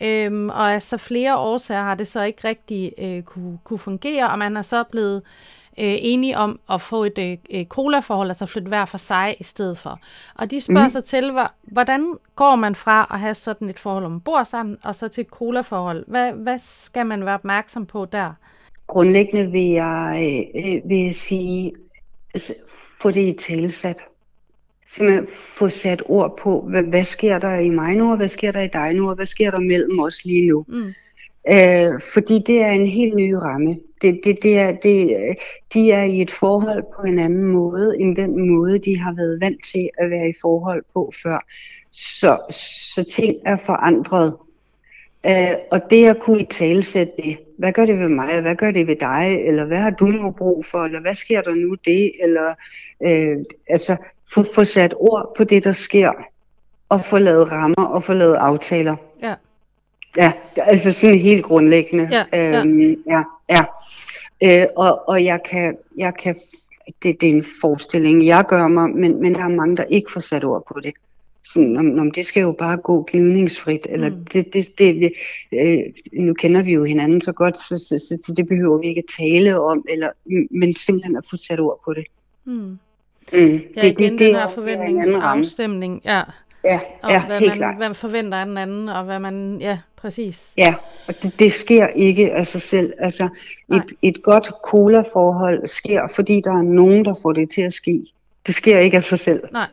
øh, 0.00 0.46
og 0.46 0.72
altså 0.72 0.96
flere 0.96 1.36
årsager 1.36 1.82
har 1.82 1.94
det 1.94 2.08
så 2.08 2.22
ikke 2.22 2.48
rigtig 2.48 2.92
øh, 2.98 3.22
kunne, 3.22 3.58
kunne 3.64 3.78
fungere, 3.78 4.30
og 4.30 4.38
man 4.38 4.56
er 4.56 4.62
så 4.62 4.84
blevet 4.90 5.16
øh, 5.16 5.61
øh, 5.78 5.94
enige 5.98 6.38
om 6.38 6.60
at 6.70 6.80
få 6.80 7.04
et 7.04 7.38
øh, 7.50 7.64
cola-forhold, 7.64 8.28
altså 8.28 8.46
flytte 8.46 8.68
hver 8.68 8.84
for 8.84 8.98
sig 8.98 9.36
i 9.40 9.44
stedet 9.44 9.78
for. 9.78 10.00
Og 10.34 10.50
de 10.50 10.60
spørger 10.60 10.86
mm. 10.86 10.90
sig 10.92 11.04
til, 11.04 11.38
hvordan 11.62 12.14
går 12.36 12.56
man 12.56 12.74
fra 12.74 13.06
at 13.10 13.20
have 13.20 13.34
sådan 13.34 13.68
et 13.68 13.78
forhold, 13.78 14.04
om 14.04 14.10
man 14.10 14.20
bor 14.20 14.42
sammen, 14.42 14.76
og 14.84 14.94
så 14.94 15.08
til 15.08 15.20
et 15.20 15.28
cola-forhold? 15.28 16.04
Hvad, 16.06 16.32
hvad 16.32 16.58
skal 16.58 17.06
man 17.06 17.24
være 17.24 17.34
opmærksom 17.34 17.86
på 17.86 18.04
der? 18.04 18.32
Grundlæggende 18.86 19.50
vil 19.50 19.68
jeg, 19.68 20.44
øh, 20.54 20.90
vil 20.90 21.14
sige, 21.14 21.72
få 23.02 23.10
det 23.10 23.20
i 23.20 23.32
talesat. 23.32 24.04
Simpelthen 24.86 25.26
få 25.56 25.68
sat 25.68 26.02
ord 26.06 26.38
på, 26.38 26.66
hvad, 26.68 26.82
hvad 26.82 27.04
sker 27.04 27.38
der 27.38 27.54
i 27.54 27.70
mig 27.70 27.96
nu, 27.96 28.10
og 28.10 28.16
hvad 28.16 28.28
sker 28.28 28.52
der 28.52 28.60
i 28.60 28.68
dig 28.72 28.94
nu, 28.94 29.08
og 29.08 29.14
hvad 29.14 29.26
sker 29.26 29.50
der 29.50 29.58
mellem 29.58 30.00
os 30.00 30.24
lige 30.24 30.48
nu. 30.48 30.64
Mm. 30.68 30.92
Øh, 31.50 32.00
fordi 32.14 32.42
det 32.46 32.62
er 32.62 32.70
en 32.70 32.86
helt 32.86 33.14
ny 33.14 33.32
ramme. 33.32 33.76
Det, 34.02 34.20
det, 34.24 34.38
det 34.42 34.58
er, 34.58 34.72
det, 34.72 35.16
de 35.74 35.92
er 35.92 36.02
i 36.02 36.20
et 36.20 36.30
forhold 36.30 36.82
på 36.96 37.02
en 37.02 37.18
anden 37.18 37.44
måde, 37.44 38.00
end 38.00 38.16
den 38.16 38.50
måde, 38.50 38.78
de 38.78 38.98
har 38.98 39.12
været 39.12 39.40
vant 39.40 39.64
til 39.64 39.90
at 39.98 40.10
være 40.10 40.28
i 40.28 40.34
forhold 40.40 40.82
på 40.94 41.12
før. 41.22 41.38
Så, 41.92 42.38
så 42.94 43.04
ting 43.04 43.36
er 43.46 43.56
forandret. 43.56 44.34
Øh, 45.26 45.54
og 45.70 45.80
det 45.90 46.06
at 46.06 46.20
kunne 46.20 46.40
i 46.40 46.46
talesætte 46.50 47.12
det, 47.16 47.38
hvad 47.58 47.72
gør 47.72 47.86
det 47.86 47.98
ved 47.98 48.08
mig, 48.08 48.40
hvad 48.40 48.56
gør 48.56 48.70
det 48.70 48.86
ved 48.86 48.96
dig, 48.96 49.38
eller 49.46 49.64
hvad 49.64 49.78
har 49.78 49.90
du 49.90 50.06
nu 50.06 50.30
brug 50.30 50.64
for, 50.64 50.84
eller 50.84 51.00
hvad 51.00 51.14
sker 51.14 51.42
der 51.42 51.54
nu 51.54 51.74
det, 51.84 52.12
eller 52.22 52.54
øh, 53.02 53.36
altså 53.68 53.96
få, 54.34 54.44
få 54.54 54.64
sat 54.64 54.94
ord 54.96 55.32
på 55.36 55.44
det, 55.44 55.64
der 55.64 55.72
sker, 55.72 56.12
og 56.88 57.04
få 57.04 57.18
lavet 57.18 57.50
rammer 57.52 57.84
og 57.84 58.04
få 58.04 58.12
lavet 58.12 58.34
aftaler. 58.34 58.96
Ja. 59.22 59.34
Ja, 60.16 60.32
altså 60.56 60.92
sådan 60.92 61.18
helt 61.18 61.44
grundlæggende. 61.44 62.08
Ja, 62.32 62.60
øhm, 62.60 62.90
ja. 62.90 63.22
ja, 63.50 63.64
ja. 64.40 64.62
Øh, 64.62 64.66
og, 64.76 65.08
og 65.08 65.24
jeg 65.24 65.40
kan, 65.50 65.76
jeg 65.96 66.14
kan 66.14 66.36
det, 67.02 67.20
det 67.20 67.30
er 67.30 67.34
en 67.34 67.44
forestilling, 67.60 68.26
jeg 68.26 68.44
gør 68.48 68.68
mig, 68.68 68.90
men, 68.90 69.20
men 69.20 69.34
der 69.34 69.44
er 69.44 69.48
mange, 69.48 69.76
der 69.76 69.84
ikke 69.84 70.12
får 70.12 70.20
sat 70.20 70.44
ord 70.44 70.64
på 70.68 70.80
det. 70.80 70.94
Sådan, 71.44 71.76
om, 71.76 71.98
om 71.98 72.10
det 72.10 72.26
skal 72.26 72.40
jo 72.40 72.52
bare 72.52 72.76
gå 72.76 73.08
gnidningsfrit, 73.10 73.86
eller 73.90 74.10
mm. 74.10 74.24
det, 74.24 74.54
det, 74.54 74.78
det, 74.78 75.12
øh, 75.52 75.78
nu 76.12 76.34
kender 76.34 76.62
vi 76.62 76.72
jo 76.72 76.84
hinanden 76.84 77.20
så 77.20 77.32
godt, 77.32 77.58
så, 77.58 77.78
så, 77.78 77.98
så, 77.98 78.18
så 78.26 78.34
det 78.36 78.48
behøver 78.48 78.78
vi 78.78 78.86
ikke 78.86 78.98
at 79.08 79.14
tale 79.18 79.60
om, 79.60 79.84
eller, 79.88 80.08
men 80.50 80.74
simpelthen 80.74 81.16
at 81.16 81.24
få 81.30 81.36
sat 81.36 81.60
ord 81.60 81.80
på 81.84 81.94
det. 81.94 82.04
Mm. 82.44 82.52
Mm. 82.52 82.78
Ja, 83.32 83.38
igen 83.40 83.62
det, 83.76 83.98
det, 83.98 84.18
den 84.18 84.34
her 84.34 84.48
forventningsafstemning, 84.48 86.02
ja. 86.04 86.22
Ja, 86.64 86.80
og 87.02 87.10
ja 87.10 87.26
hvad 87.26 87.38
helt 87.38 87.50
man, 87.50 87.56
klart. 87.56 87.76
hvad 87.76 87.88
man 87.88 87.94
forventer 87.94 88.38
af 88.38 88.46
den 88.46 88.58
anden, 88.58 88.88
og 88.88 89.04
hvad 89.04 89.18
man, 89.18 89.58
ja, 89.60 89.78
præcis. 90.02 90.54
Ja, 90.58 90.74
og 91.06 91.22
det, 91.22 91.38
det 91.38 91.52
sker 91.52 91.86
ikke 91.86 92.32
af 92.32 92.46
sig 92.46 92.60
selv. 92.60 92.92
Altså, 92.98 93.28
et, 93.72 93.92
et 94.02 94.22
godt 94.22 94.50
cola-forhold 94.64 95.66
sker, 95.66 96.08
fordi 96.14 96.40
der 96.44 96.50
er 96.50 96.62
nogen, 96.62 97.04
der 97.04 97.14
får 97.22 97.32
det 97.32 97.50
til 97.50 97.62
at 97.62 97.72
ske. 97.72 98.04
Det 98.46 98.54
sker 98.54 98.78
ikke 98.78 98.96
af 98.96 99.02
sig 99.02 99.18
selv. 99.18 99.42
Nej. 99.52 99.66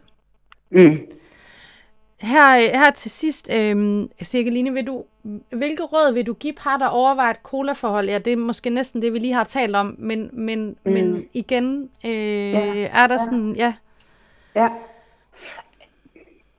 Mm. 0.70 0.98
Her, 2.18 2.78
her 2.80 2.92
til 2.92 3.12
sidst, 3.12 3.50
øh, 3.54 4.04
Cirkeline, 4.24 4.74
vil 4.74 4.88
du, 4.88 5.04
hvilke 5.50 5.84
råd 5.84 6.14
vil 6.14 6.26
du 6.26 6.34
give 6.34 6.54
par, 6.54 6.78
der 6.78 6.88
overvejer 6.88 7.32
et 7.32 7.40
cola-forhold? 7.44 8.10
Ja, 8.10 8.18
det 8.18 8.34
er 8.34 8.38
måske 8.38 8.70
næsten 8.70 9.02
det, 9.02 9.14
vi 9.14 9.20
lige 9.20 9.34
har 9.34 9.44
talt 9.44 9.76
om, 9.76 9.96
men, 10.00 10.30
men, 10.34 10.76
mm. 10.84 10.92
men 10.92 11.26
igen, 11.34 11.90
øh, 12.06 12.52
ja. 12.52 12.88
er 12.94 13.08
der 13.08 13.18
sådan, 13.18 13.56
ja. 13.56 13.74
Ja, 14.56 14.70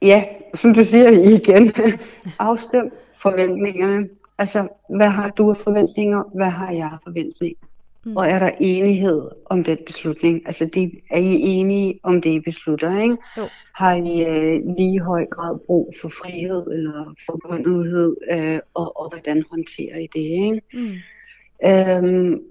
Ja, 0.02 0.24
som 0.54 0.74
du 0.74 0.84
siger 0.84 1.10
igen, 1.10 1.72
afstem 2.38 2.92
forventningerne. 3.22 4.08
Altså, 4.38 4.68
hvad 4.88 5.08
har 5.08 5.30
du 5.30 5.50
af 5.50 5.56
forventninger? 5.56 6.22
Hvad 6.34 6.50
har 6.50 6.70
jeg 6.70 6.90
af 6.92 6.98
forventninger? 7.04 7.66
Mm. 8.04 8.16
Og 8.16 8.26
er 8.26 8.38
der 8.38 8.50
enighed 8.60 9.28
om 9.44 9.64
den 9.64 9.78
beslutning? 9.86 10.42
Altså, 10.46 10.70
de, 10.74 10.92
er 11.10 11.18
I 11.18 11.40
enige 11.40 12.00
om 12.02 12.22
det, 12.22 12.30
I 12.30 12.40
beslutter? 12.40 13.02
Ikke? 13.02 13.16
Jo. 13.36 13.48
Har 13.74 13.94
I 13.94 14.24
øh, 14.24 14.62
lige 14.76 15.00
høj 15.00 15.26
grad 15.26 15.58
brug 15.66 15.94
for 16.00 16.08
frihed 16.08 16.66
eller 16.66 17.14
forbundethed? 17.26 18.16
Øh, 18.30 18.60
og, 18.74 19.00
og 19.00 19.08
hvordan 19.08 19.44
håndterer 19.50 19.98
I 19.98 20.08
det? 20.14 20.20
Ikke? 20.20 20.60
Mm. 20.74 21.68
Øhm, 21.68 22.42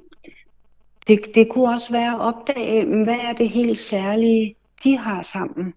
det, 1.07 1.35
det 1.35 1.49
kunne 1.49 1.73
også 1.73 1.91
være 1.91 2.13
at 2.13 2.19
opdage, 2.19 3.03
hvad 3.03 3.17
er 3.23 3.33
det 3.33 3.49
helt 3.49 3.79
særlige, 3.79 4.55
de 4.83 4.97
har 4.97 5.21
sammen? 5.21 5.73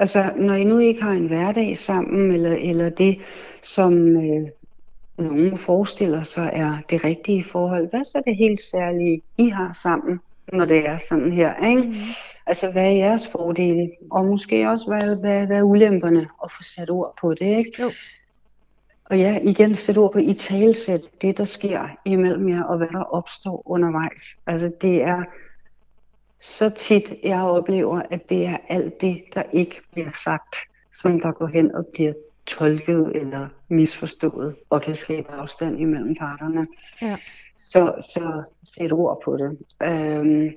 Altså, 0.00 0.32
når 0.36 0.54
I 0.54 0.64
nu 0.64 0.78
ikke 0.78 1.02
har 1.02 1.12
en 1.12 1.26
hverdag 1.26 1.78
sammen, 1.78 2.32
eller, 2.32 2.56
eller 2.56 2.88
det, 2.88 3.18
som 3.62 4.16
øh, 4.16 4.48
nogen 5.18 5.56
forestiller 5.56 6.22
sig 6.22 6.50
er 6.52 6.76
det 6.90 7.04
rigtige 7.04 7.44
forhold, 7.44 7.90
hvad 7.90 8.04
så 8.04 8.18
er 8.18 8.22
det 8.22 8.36
helt 8.36 8.60
særlige, 8.60 9.22
I 9.38 9.48
har 9.48 9.72
sammen, 9.82 10.20
når 10.52 10.64
det 10.64 10.86
er 10.86 10.98
sådan 11.08 11.32
her, 11.32 11.66
ikke? 11.66 11.82
Mm. 11.82 11.94
Altså, 12.46 12.70
hvad 12.70 12.82
er 12.82 12.90
jeres 12.90 13.28
fordele? 13.28 13.90
Og 14.10 14.24
måske 14.24 14.68
også, 14.68 14.86
hvad, 14.86 15.16
hvad, 15.16 15.46
hvad 15.46 15.56
er 15.56 15.62
ulemperne? 15.62 16.28
at 16.44 16.50
få 16.50 16.62
sat 16.62 16.90
ord 16.90 17.14
på 17.20 17.34
det, 17.34 17.58
ikke? 17.58 17.82
Jo. 17.82 17.90
Og 19.04 19.18
ja, 19.18 19.38
igen 19.42 19.74
sæt 19.74 19.98
ord 19.98 20.12
på 20.12 20.18
i 20.18 20.32
talsæt 20.32 21.00
det, 21.22 21.38
der 21.38 21.44
sker 21.44 21.88
imellem 22.04 22.48
jer, 22.48 22.62
og 22.62 22.76
hvad 22.76 22.88
der 22.88 23.02
opstår 23.02 23.62
undervejs. 23.66 24.22
Altså, 24.46 24.72
det 24.80 25.02
er 25.02 25.24
så 26.40 26.68
tit, 26.68 27.14
jeg 27.22 27.42
oplever, 27.42 28.02
at 28.10 28.28
det 28.28 28.46
er 28.46 28.56
alt 28.68 29.00
det, 29.00 29.22
der 29.34 29.42
ikke 29.52 29.80
bliver 29.92 30.10
sagt, 30.24 30.56
som 30.92 31.20
der 31.20 31.32
går 31.32 31.46
hen 31.46 31.74
og 31.74 31.86
bliver 31.86 32.12
tolket 32.46 33.16
eller 33.16 33.48
misforstået, 33.68 34.54
og 34.70 34.82
kan 34.82 34.94
skabe 34.94 35.30
afstand 35.30 35.80
imellem 35.80 36.14
parterne. 36.14 36.66
Ja. 37.02 37.16
Så, 37.56 37.94
så 38.14 38.42
sæt 38.64 38.92
ord 38.92 39.22
på 39.24 39.36
det. 39.36 39.58
Øhm, 39.82 40.50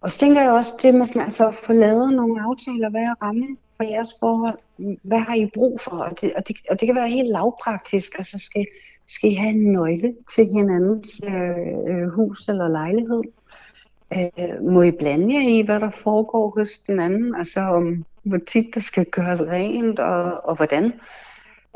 og 0.00 0.10
så 0.10 0.18
tænker 0.18 0.42
jeg 0.42 0.50
også, 0.50 0.74
det 0.82 0.94
man 0.94 1.08
altså 1.16 1.50
få 1.64 1.72
lavet 1.72 2.12
nogle 2.12 2.42
aftaler, 2.42 2.90
hvad 2.90 3.00
er 3.00 3.14
rammen 3.22 3.58
for 3.76 3.84
jeres 3.84 4.08
forhold? 4.20 4.58
Hvad 5.02 5.18
har 5.18 5.34
I 5.34 5.50
brug 5.54 5.80
for? 5.80 5.90
Og 5.90 6.20
det, 6.20 6.34
og 6.34 6.48
det, 6.48 6.56
og 6.70 6.80
det 6.80 6.86
kan 6.86 6.94
være 6.94 7.08
helt 7.08 7.28
lavpraktisk. 7.28 8.18
Altså 8.18 8.38
skal, 8.38 8.66
skal 9.08 9.30
I 9.30 9.34
have 9.34 9.50
en 9.50 9.72
nøgle 9.72 10.16
til 10.34 10.46
hinandens 10.46 11.22
øh, 11.24 11.58
øh 11.88 12.08
hus 12.08 12.48
eller 12.48 12.68
lejlighed? 12.68 13.22
Øh, 14.12 14.62
må 14.62 14.82
I 14.82 14.90
blande 14.90 15.34
jer 15.34 15.48
i, 15.48 15.62
hvad 15.62 15.80
der 15.80 15.90
foregår 15.90 16.54
hos 16.58 16.78
den 16.78 17.00
anden? 17.00 17.34
Altså 17.34 17.60
om 17.60 18.04
hvor 18.22 18.38
tit 18.46 18.74
der 18.74 18.80
skal 18.80 19.04
gøres 19.04 19.42
rent, 19.42 19.98
og, 19.98 20.44
og 20.44 20.56
hvordan? 20.56 20.84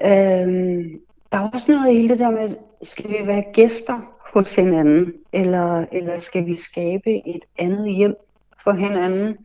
Øh, 0.05 0.91
der 1.33 1.39
er 1.39 1.51
også 1.53 1.73
noget 1.73 1.93
i 1.93 1.97
hele 1.97 2.09
det 2.09 2.19
der 2.19 2.31
med, 2.31 2.57
skal 2.83 3.11
vi 3.11 3.27
være 3.27 3.45
gæster 3.53 4.15
hos 4.35 4.55
hinanden, 4.55 5.13
eller, 5.33 5.85
eller 5.93 6.21
skal 6.21 6.47
vi 6.47 6.57
skabe 6.57 7.29
et 7.29 7.45
andet 7.59 7.95
hjem 7.95 8.15
for 8.65 8.73
hinanden? 8.73 9.37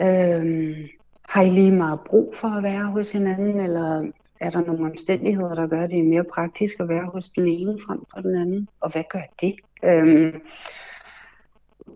Øh, 0.00 0.88
har 1.28 1.42
I 1.42 1.50
lige 1.50 1.72
meget 1.72 2.00
brug 2.06 2.34
for 2.36 2.48
at 2.48 2.62
være 2.62 2.84
hos 2.84 3.12
hinanden, 3.12 3.60
eller 3.60 4.10
er 4.40 4.50
der 4.50 4.60
nogle 4.60 4.90
omstændigheder, 4.90 5.54
der 5.54 5.66
gør, 5.66 5.86
det 5.86 6.04
mere 6.04 6.24
praktisk 6.24 6.80
at 6.80 6.88
være 6.88 7.04
hos 7.04 7.28
den 7.28 7.48
ene 7.48 7.78
frem 7.86 8.00
for 8.14 8.20
den 8.20 8.36
anden? 8.36 8.68
Og 8.80 8.92
hvad 8.92 9.04
gør 9.10 9.20
det? 9.40 9.54
Øh, 9.84 10.34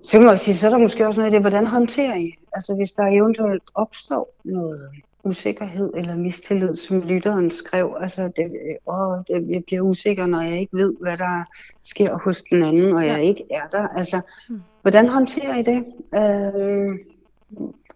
så 0.02 0.18
kan 0.18 0.26
man 0.26 0.38
sige, 0.38 0.58
så 0.58 0.66
er 0.66 0.70
der 0.70 0.78
måske 0.78 1.06
også 1.06 1.20
noget 1.20 1.32
i 1.32 1.34
det, 1.34 1.40
hvordan 1.40 1.66
håndterer 1.66 2.16
I? 2.16 2.34
Altså 2.52 2.74
hvis 2.74 2.92
der 2.92 3.06
eventuelt 3.06 3.62
opstår 3.74 4.34
noget 4.44 4.90
usikkerhed 5.24 5.92
eller 5.96 6.16
mistillid, 6.16 6.74
som 6.74 7.00
lytteren 7.00 7.50
skrev, 7.50 7.96
altså 8.00 8.32
det, 8.36 8.52
åh, 8.86 9.18
det, 9.28 9.50
jeg 9.50 9.64
bliver 9.66 9.82
usikker, 9.82 10.26
når 10.26 10.40
jeg 10.40 10.60
ikke 10.60 10.76
ved, 10.76 10.94
hvad 11.00 11.16
der 11.16 11.44
sker 11.82 12.18
hos 12.18 12.42
den 12.42 12.62
anden, 12.62 12.92
og 12.92 13.06
jeg 13.06 13.24
ikke 13.24 13.44
er 13.50 13.68
der. 13.72 13.88
Altså, 13.88 14.20
hvordan 14.82 15.08
håndterer 15.08 15.56
I 15.56 15.62
det? 15.62 15.84
Øh, 16.14 16.98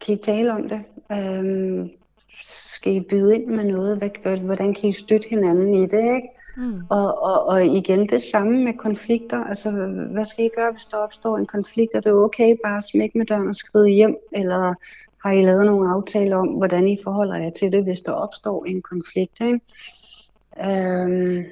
kan 0.00 0.14
I 0.14 0.16
tale 0.16 0.52
om 0.52 0.68
det? 0.68 0.80
Øh, 1.12 1.88
skal 2.44 2.92
I 2.92 3.00
byde 3.00 3.34
ind 3.34 3.46
med 3.46 3.64
noget? 3.64 4.12
Hvordan 4.40 4.74
kan 4.74 4.88
I 4.88 4.92
støtte 4.92 5.28
hinanden 5.28 5.74
i 5.74 5.86
det? 5.86 6.14
Ikke? 6.16 6.28
Mm. 6.56 6.82
Og, 6.90 7.22
og, 7.22 7.46
og 7.46 7.66
igen 7.66 8.08
det 8.08 8.22
samme 8.22 8.64
med 8.64 8.72
konflikter. 8.72 9.44
Altså, 9.44 9.70
hvad 10.12 10.24
skal 10.24 10.44
I 10.44 10.50
gøre, 10.56 10.72
hvis 10.72 10.84
der 10.84 10.96
opstår 10.96 11.38
en 11.38 11.46
konflikt? 11.46 11.94
Er 11.94 12.00
det 12.00 12.12
okay 12.12 12.56
bare 12.64 12.78
at 12.78 12.84
smække 12.84 13.18
med 13.18 13.26
døren 13.26 13.48
og 13.48 13.56
skride 13.56 13.88
hjem? 13.88 14.16
Eller 14.32 14.74
har 15.24 15.32
I 15.32 15.44
lavet 15.44 15.66
nogle 15.66 15.90
aftaler 15.90 16.36
om, 16.36 16.48
hvordan 16.48 16.88
I 16.88 16.98
forholder 17.04 17.36
jer 17.36 17.50
til 17.50 17.72
det, 17.72 17.82
hvis 17.84 18.00
der 18.00 18.12
opstår 18.12 18.64
en 18.64 18.82
konflikt? 18.82 19.40
Ikke? 19.40 19.60
Øhm, 20.64 21.44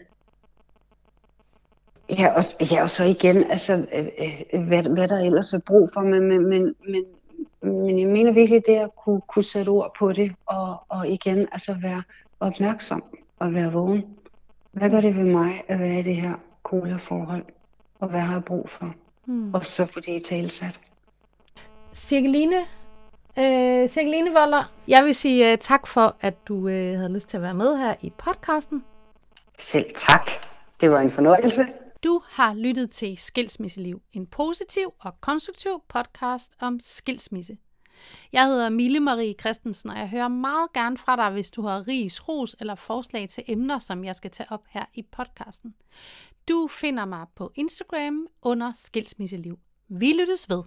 Ja, 2.19 2.29
og, 2.29 2.45
ja, 2.71 2.83
og 2.83 2.91
så 2.91 3.05
igen, 3.05 3.51
altså, 3.51 3.87
øh, 3.95 4.07
øh, 4.53 4.67
hvad, 4.67 4.83
hvad 4.83 5.09
der 5.09 5.19
ellers 5.19 5.53
er 5.53 5.61
brug 5.67 5.91
for, 5.95 6.01
men, 6.01 6.29
men, 6.29 6.49
men, 6.49 6.75
men, 6.89 7.05
men 7.63 7.99
jeg 7.99 8.09
mener 8.09 8.33
virkelig 8.33 8.63
det 8.67 8.77
at 8.77 8.91
kunne, 8.97 9.21
kunne 9.21 9.45
sætte 9.45 9.69
ord 9.69 9.95
på 9.99 10.13
det, 10.13 10.33
og, 10.47 10.77
og 10.89 11.09
igen, 11.09 11.39
altså 11.53 11.77
være 11.83 12.03
opmærksom 12.41 13.05
og 13.39 13.55
være 13.55 13.73
vågen. 13.73 14.05
Hvad 14.73 14.91
gør 14.91 15.01
det 15.01 15.17
ved 15.17 15.25
mig 15.25 15.63
at 15.69 15.81
være 15.81 15.99
i 15.99 16.03
det 16.03 16.17
her 16.17 16.35
cola-forhold? 16.63 17.45
og 18.01 18.09
hvad 18.09 18.21
har 18.21 18.33
jeg 18.33 18.45
brug 18.45 18.71
for? 18.71 18.95
Hmm. 19.25 19.55
Og 19.55 19.67
så 19.67 19.87
få 19.87 20.01
det 20.01 20.09
i 20.09 20.19
talsat. 20.19 20.81
Cirkeline, 21.93 22.57
øh, 23.39 23.89
Cirkeline 23.89 24.33
Volder, 24.33 24.73
jeg 24.89 25.05
vil 25.05 25.15
sige 25.15 25.53
uh, 25.53 25.59
tak 25.59 25.87
for, 25.87 26.17
at 26.21 26.35
du 26.49 26.55
uh, 26.55 26.71
havde 26.71 27.13
lyst 27.13 27.29
til 27.29 27.37
at 27.37 27.43
være 27.43 27.55
med 27.55 27.79
her 27.79 27.95
i 28.03 28.13
podcasten. 28.19 28.85
Selv 29.59 29.87
tak. 29.97 30.31
Det 30.81 30.91
var 30.91 31.01
en 31.01 31.11
fornøjelse. 31.11 31.67
Du 32.05 32.23
har 32.25 32.55
lyttet 32.55 32.91
til 32.91 33.17
Skilsmisseliv, 33.17 34.03
en 34.13 34.27
positiv 34.27 34.93
og 34.99 35.21
konstruktiv 35.21 35.83
podcast 35.89 36.53
om 36.61 36.81
skilsmisse. 36.81 37.59
Jeg 38.33 38.47
hedder 38.47 38.69
Mille 38.69 39.01
Marie 39.01 39.35
Christensen, 39.41 39.91
og 39.91 39.99
jeg 39.99 40.09
hører 40.09 40.29
meget 40.29 40.73
gerne 40.73 40.97
fra 40.97 41.17
dig, 41.17 41.31
hvis 41.31 41.51
du 41.51 41.63
har 41.63 41.89
ris, 41.89 42.29
ros 42.29 42.57
eller 42.61 42.75
forslag 42.75 43.29
til 43.29 43.45
emner, 43.47 43.79
som 43.79 44.05
jeg 44.05 44.17
skal 44.17 44.31
tage 44.31 44.53
op 44.53 44.65
her 44.69 44.85
i 44.95 45.03
podcasten. 45.03 45.75
Du 46.49 46.69
finder 46.71 47.05
mig 47.05 47.27
på 47.35 47.53
Instagram 47.55 48.27
under 48.43 48.73
Skilsmisseliv. 48.77 49.59
Vi 49.89 50.13
lyttes 50.13 50.49
ved. 50.49 50.63